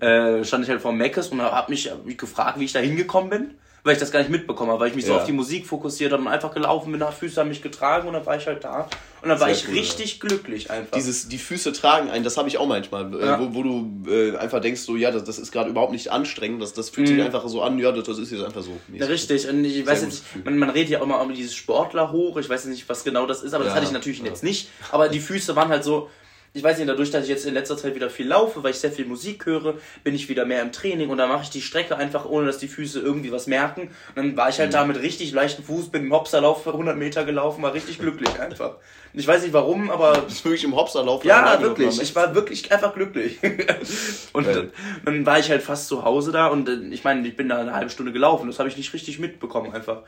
[0.00, 2.72] äh, äh, stand ich halt vor Meckes und habe mich, hab mich gefragt, wie ich
[2.72, 3.54] da hingekommen bin,
[3.84, 5.18] weil ich das gar nicht mitbekommen habe, weil ich mich so Ja.
[5.18, 8.14] auf die Musik fokussiert habe und einfach gelaufen bin, nach Füße haben mich getragen und
[8.14, 8.88] dann war ich halt da.
[9.22, 10.92] Und dann war Sehr ich cool, richtig glücklich einfach.
[10.96, 13.40] Dieses, die Füße tragen einen, das habe ich auch manchmal, äh, Ja.
[13.40, 16.62] wo, wo du äh, einfach denkst, so, ja, das, das ist gerade überhaupt nicht anstrengend,
[16.62, 18.78] das, das fühlt sich einfach so an, ja, das, das ist jetzt einfach so.
[18.88, 18.96] Mhm.
[18.96, 19.48] Ja, richtig.
[19.48, 22.36] Und ich weiß gutes jetzt, man, man redet ja auch immer um dieses Sportler hoch.
[22.36, 24.26] Ich weiß nicht, was genau das ist, aber das Ja, hatte ich natürlich ja.
[24.26, 24.68] jetzt nicht.
[24.92, 26.08] Aber die Füße waren halt so,
[26.54, 28.78] ich weiß nicht, dadurch, dass ich jetzt in letzter Zeit wieder viel laufe, weil ich
[28.78, 29.74] sehr viel Musik höre,
[30.04, 32.58] bin ich wieder mehr im Training und dann mache ich die Strecke einfach, ohne dass
[32.58, 33.88] die Füße irgendwie was merken.
[34.14, 34.72] Und dann war ich halt Mhm.
[34.74, 38.76] da mit richtig leichtem Fuß, bin im Hopserlauf 100 Meter gelaufen, war richtig glücklich einfach.
[39.14, 41.24] Ich weiß nicht warum, aber Das ist wirklich im Hopserlauf.
[41.24, 42.00] ja, wirklich.
[42.02, 43.38] Ich war wirklich einfach glücklich.
[44.32, 44.70] und dann,
[45.04, 47.58] dann war ich halt fast zu Hause da und äh, ich meine, ich bin da
[47.60, 48.46] eine halbe Stunde gelaufen.
[48.48, 50.02] Das habe ich nicht richtig mitbekommen einfach.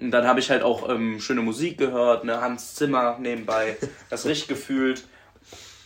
[0.00, 3.76] Und dann habe ich halt auch ähm, schöne Musik gehört, ne, Hans Zimmer nebenbei,
[4.10, 5.04] das richtig gefühlt.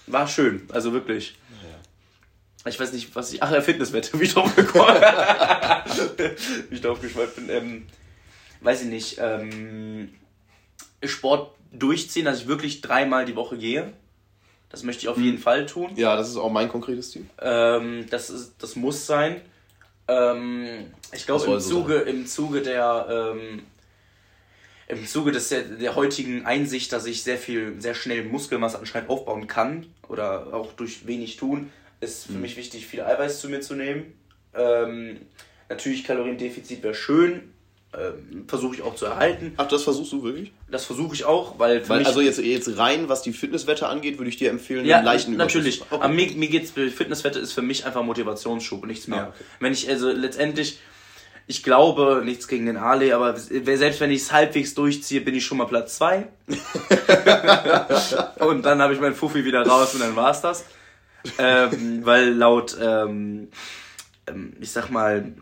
[0.06, 1.36] War schön, also wirklich.
[2.68, 3.42] Ich weiß nicht, was ich.
[3.42, 4.96] Ach, ja, Fitnesswette, wie ich drauf gekommen
[6.68, 7.48] Wie ich drauf geschweift bin.
[7.48, 7.86] Ähm,
[8.60, 9.18] weiß ich nicht.
[9.20, 10.10] Ähm,
[11.04, 13.92] Sport durchziehen, dass ich wirklich dreimal die Woche gehe.
[14.68, 15.92] Das möchte ich auf jeden Fall tun.
[15.94, 17.26] Ja, das ist auch mein konkretes Ziel.
[17.40, 19.40] Ähm, das, ist, das muss sein.
[20.08, 23.34] Ähm, ich glaube, im Zuge, im Zuge der.
[23.36, 23.62] Ähm,
[24.88, 29.46] im Zuge des, der, heutigen Einsicht, dass ich sehr viel, sehr schnell Muskelmasse anscheinend aufbauen
[29.46, 31.70] kann oder auch durch wenig tun,
[32.00, 32.42] ist für Mhm.
[32.42, 34.12] mich wichtig, viel Eiweiß zu mir zu nehmen.
[34.54, 35.18] Ähm,
[35.68, 37.52] natürlich Kaloriendefizit wäre schön,
[37.94, 39.54] ähm, versuche ich auch zu erhalten.
[39.56, 40.52] Ach, das versuchst du wirklich?
[40.70, 44.28] Das versuche ich auch, weil Weil, also jetzt, jetzt rein, was die Fitnesswette angeht, würde
[44.28, 45.78] ich dir empfehlen, ja, einen leichten natürlich.
[45.78, 46.00] Überschuss.
[46.00, 49.24] Aber mir, mir geht's, Fitnesswette ist für mich einfach Motivationsschub und nichts mehr.
[49.24, 49.44] Ah, okay.
[49.60, 50.78] Wenn ich, also letztendlich,
[51.48, 55.46] Ich glaube, nichts gegen den Ali, aber selbst wenn ich es halbwegs durchziehe, bin ich
[55.46, 56.26] schon mal Platz zwei.
[58.40, 60.64] und dann habe ich meinen Fuffi wieder raus und dann war's das.
[61.38, 63.48] Ähm, weil laut, ähm,
[64.26, 65.32] ähm ich sag mal,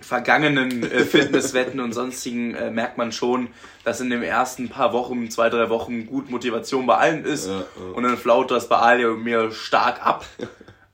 [0.00, 3.48] vergangenen äh, Fitnesswetten und sonstigen äh, merkt man schon,
[3.84, 7.46] dass in den ersten paar Wochen, zwei, drei Wochen gut Motivation bei allen ist.
[7.46, 7.64] Ja, ja.
[7.94, 10.24] Und dann flaut das bei Ali und mir stark ab.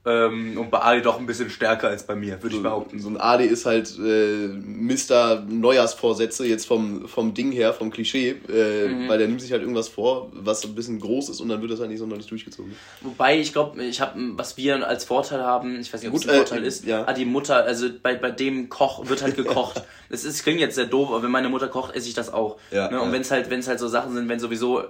[0.06, 3.00] Ähm, und bei Ali doch ein bisschen stärker als bei mir, würde so, ich behaupten.
[3.00, 5.44] So ein Ali ist halt äh, Mr.
[5.48, 9.08] Neujahrsvorsätze, jetzt vom, vom Ding her, vom Klischee, äh, mhm.
[9.08, 11.72] weil der nimmt sich halt irgendwas vor, was ein bisschen groß ist und dann wird
[11.72, 12.76] das halt nicht sonderlich durchgezogen.
[13.00, 16.28] Wobei, ich glaube, ich habe, was wir als Vorteil haben, ich weiß nicht, ob es
[16.28, 17.04] ein Vorteil äh, ist, ja.
[17.04, 19.82] ah, die Mutter, also bei, bei dem Koch wird halt gekocht.
[20.08, 22.58] Es ist, klingt jetzt sehr doof, aber wenn meine Mutter kocht, esse ich das auch.
[22.70, 23.00] Ja, ne?
[23.00, 23.12] Und ja.
[23.12, 24.84] wenn es halt, wenn es halt so Sachen sind, wenn sowieso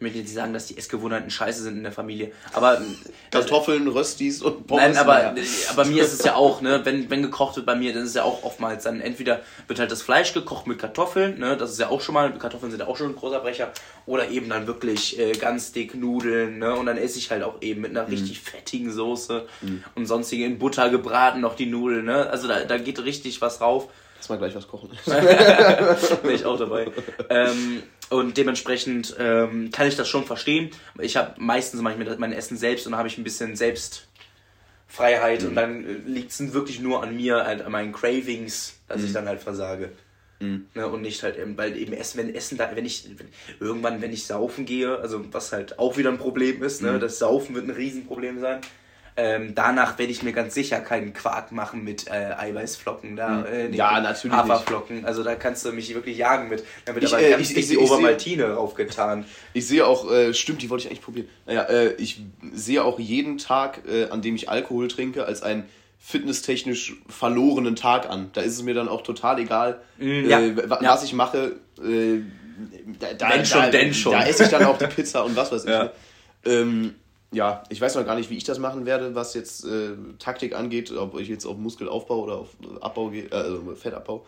[0.00, 2.32] ich möchte nicht sagen, dass die Essgewohnheiten scheiße sind in der Familie.
[2.54, 2.96] Aber ähm,
[3.30, 4.82] Kartoffeln, Röstis und Pommes.
[4.82, 5.34] Nein, aber,
[5.68, 8.10] aber mir ist es ja auch, ne, wenn, wenn gekocht wird bei mir, dann ist
[8.10, 11.72] es ja auch oftmals dann entweder wird halt das Fleisch gekocht mit Kartoffeln, ne, das
[11.72, 13.72] ist ja auch schon mal, Kartoffeln sind ja auch schon ein großer Brecher,
[14.06, 17.60] oder eben dann wirklich äh, ganz dick Nudeln, ne, und dann esse ich halt auch
[17.60, 18.08] eben mit einer mhm.
[18.08, 19.84] richtig fettigen Soße mhm.
[19.96, 23.60] und sonstige in Butter gebraten noch die Nudeln, ne, also da, da geht richtig was
[23.60, 23.88] rauf.
[24.16, 24.90] Lass mal gleich was kochen.
[26.22, 26.88] Bin ich auch dabei.
[27.30, 30.70] Ähm, und dementsprechend ähm, kann ich das schon verstehen.
[31.00, 35.42] Ich habe meistens mache ich mir mein Essen selbst und habe ich ein bisschen Selbstfreiheit
[35.42, 35.48] mhm.
[35.48, 39.06] und dann äh, liegt es wirklich nur an mir, halt an meinen Cravings, dass mhm.
[39.06, 39.90] ich dann halt versage.
[40.40, 40.66] Mhm.
[40.74, 43.28] Ne, und nicht halt eben, weil eben Essen, wenn Essen da, wenn ich wenn,
[43.60, 47.00] irgendwann, wenn ich saufen gehe, also was halt auch wieder ein Problem ist, ne, mhm.
[47.00, 48.60] das Saufen wird ein Riesenproblem sein.
[49.16, 53.44] Ähm, danach werde ich mir ganz sicher keinen Quark machen mit äh, Eiweißflocken da.
[53.44, 53.46] Hm.
[53.46, 54.36] Äh, nee, ja, natürlich.
[54.36, 55.04] Haferflocken.
[55.04, 56.64] Also da kannst du mich wirklich jagen mit.
[56.84, 59.24] Da wird ich, aber äh, ganz ich, ich, die Obermaltine raufgetan.
[59.52, 61.28] Ich sehe auch, äh, stimmt, die wollte ich eigentlich probieren.
[61.46, 65.64] Naja, äh, ich sehe auch jeden Tag, äh, an dem ich Alkohol trinke, als einen
[65.98, 68.30] fitnesstechnisch verlorenen Tag an.
[68.32, 70.40] Da ist es mir dann auch total egal, mm, ja.
[70.68, 71.00] was ja.
[71.04, 71.56] ich mache.
[71.76, 74.12] da, Wenn schon, da, denn schon.
[74.12, 75.70] Da esse ich dann auch die Pizza und was weiß ich.
[75.70, 75.92] Ja.
[76.46, 76.94] Ähm,
[77.32, 80.54] ja, ich weiß noch gar nicht, wie ich das machen werde, was jetzt äh, Taktik
[80.54, 82.48] angeht, ob ich jetzt auf Muskelaufbau oder auf
[82.80, 84.26] Abbau gehe, äh, also Fettabbau.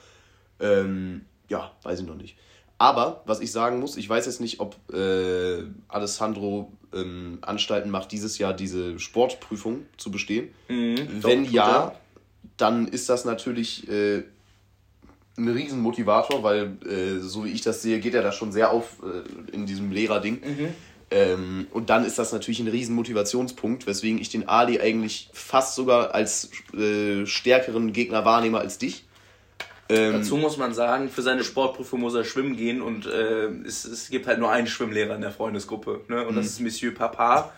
[0.60, 2.36] Ähm, ja, weiß ich noch nicht.
[2.78, 8.12] Aber, was ich sagen muss, ich weiß jetzt nicht, ob äh, Alessandro ähm, Anstalten macht,
[8.12, 10.48] dieses Jahr diese Sportprüfung zu bestehen.
[10.68, 11.94] Mhm, Wenn doch, ja,
[12.56, 14.24] dann ist das natürlich äh,
[15.36, 18.98] ein Riesenmotivator, weil, äh, so wie ich das sehe, geht er da schon sehr auf
[19.02, 20.40] äh, in diesem Lehrerding.
[20.40, 20.68] Mhm.
[21.12, 25.74] Ähm, und dann ist das natürlich ein riesen Motivationspunkt, weswegen ich den Ali eigentlich fast
[25.74, 29.04] sogar als äh, stärkeren Gegner wahrnehme als dich.
[29.90, 33.84] Ähm, Dazu muss man sagen, für seine Sportprüfung muss er schwimmen gehen und äh, es,
[33.84, 36.00] es gibt halt nur einen Schwimmlehrer in der Freundesgruppe.
[36.08, 36.26] Ne?
[36.26, 36.50] Und das mhm.
[36.50, 37.52] ist Monsieur Papa.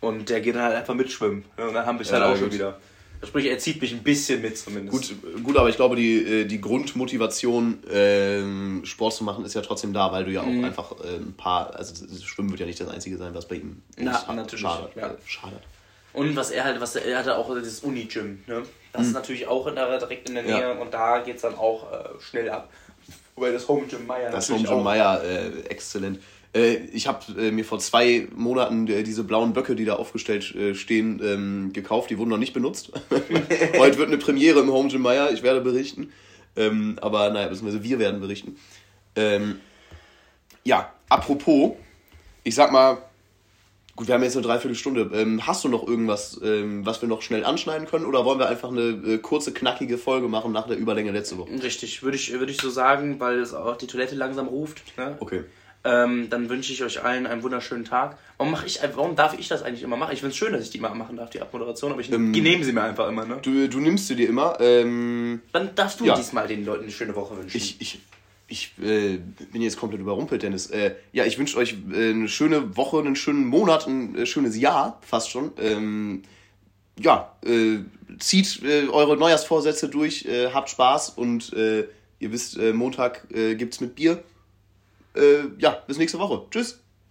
[0.00, 1.44] Und der geht dann halt einfach mitschwimmen.
[1.56, 1.68] Ne?
[1.68, 2.78] Und dann haben wir es halt auch schon wieder.
[3.22, 5.10] Sprich, er zieht mich ein bisschen mit zumindest.
[5.10, 9.60] Gut, gut aber ich glaube, die, äh, die Grundmotivation, ähm, Sport zu machen, ist ja
[9.60, 10.64] trotzdem da, weil du ja auch mhm.
[10.64, 11.94] einfach äh, ein paar, also
[12.24, 14.96] Schwimmen wird ja nicht das Einzige sein, was bei ihm Na, natürlich, schadet.
[14.96, 15.14] Ja.
[15.26, 15.60] schadet.
[16.12, 18.62] Und was er halt, was er, er hatte auch das Uni-Gym, ne?
[18.92, 19.08] Das mhm.
[19.08, 20.72] ist natürlich auch in der, direkt in der Nähe ja.
[20.72, 22.70] und da geht es dann auch äh, schnell ab.
[23.36, 26.20] Wobei das Home Gym Meier Das Home Gym Meier, äh, exzellent.
[26.54, 30.54] Äh, ich habe äh, mir vor zwei Monaten äh, diese blauen Böcke, die da aufgestellt
[30.54, 32.10] äh, stehen, ähm, gekauft.
[32.10, 32.92] Die wurden noch nicht benutzt.
[33.78, 35.30] Heute wird eine Premiere im Home Gym Meier.
[35.32, 36.12] Ich werde berichten.
[36.56, 38.56] Ähm, aber naja, beziehungsweise wir werden berichten.
[39.14, 39.60] Ähm,
[40.64, 41.72] ja, apropos,
[42.42, 42.98] ich sag mal,
[43.94, 45.10] gut, wir haben jetzt eine Dreiviertelstunde.
[45.14, 48.04] Ähm, hast du noch irgendwas, ähm, was wir noch schnell anschneiden können?
[48.04, 51.50] Oder wollen wir einfach eine äh, kurze, knackige Folge machen nach der Überlänge letzte Woche?
[51.62, 54.82] Richtig, würde ich, würd ich so sagen, weil es auch die Toilette langsam ruft.
[54.98, 55.16] Ne?
[55.20, 55.44] Okay.
[55.82, 58.18] Ähm, dann wünsche ich euch allen einen wunderschönen Tag.
[58.36, 60.12] Warum, mach ich, warum darf ich das eigentlich immer machen?
[60.12, 62.32] Ich finde es schön, dass ich die mal machen darf, die Abmoderation, aber ich ähm,
[62.32, 63.24] nehme sie mir einfach immer.
[63.24, 63.38] Ne?
[63.40, 64.60] Du, du nimmst sie dir immer.
[64.60, 66.14] Ähm, dann darfst du ja.
[66.14, 67.56] diesmal den Leuten eine schöne Woche wünschen.
[67.56, 68.00] Ich, ich,
[68.46, 69.20] ich äh,
[69.52, 70.66] bin jetzt komplett überrumpelt, Dennis.
[70.66, 74.58] Äh, ja, ich wünsche euch äh, eine schöne Woche, einen schönen Monat, ein äh, schönes
[74.58, 75.52] Jahr, fast schon.
[75.58, 76.22] Ähm,
[76.98, 77.78] ja, äh,
[78.18, 84.22] zieht äh, eure Neujahrsvorsätze durch, habt Spaß und ihr wisst, Montag gibt's mit Bier
[85.14, 86.46] äh, ja, bis nächste Woche.
[86.50, 86.82] Tschüss.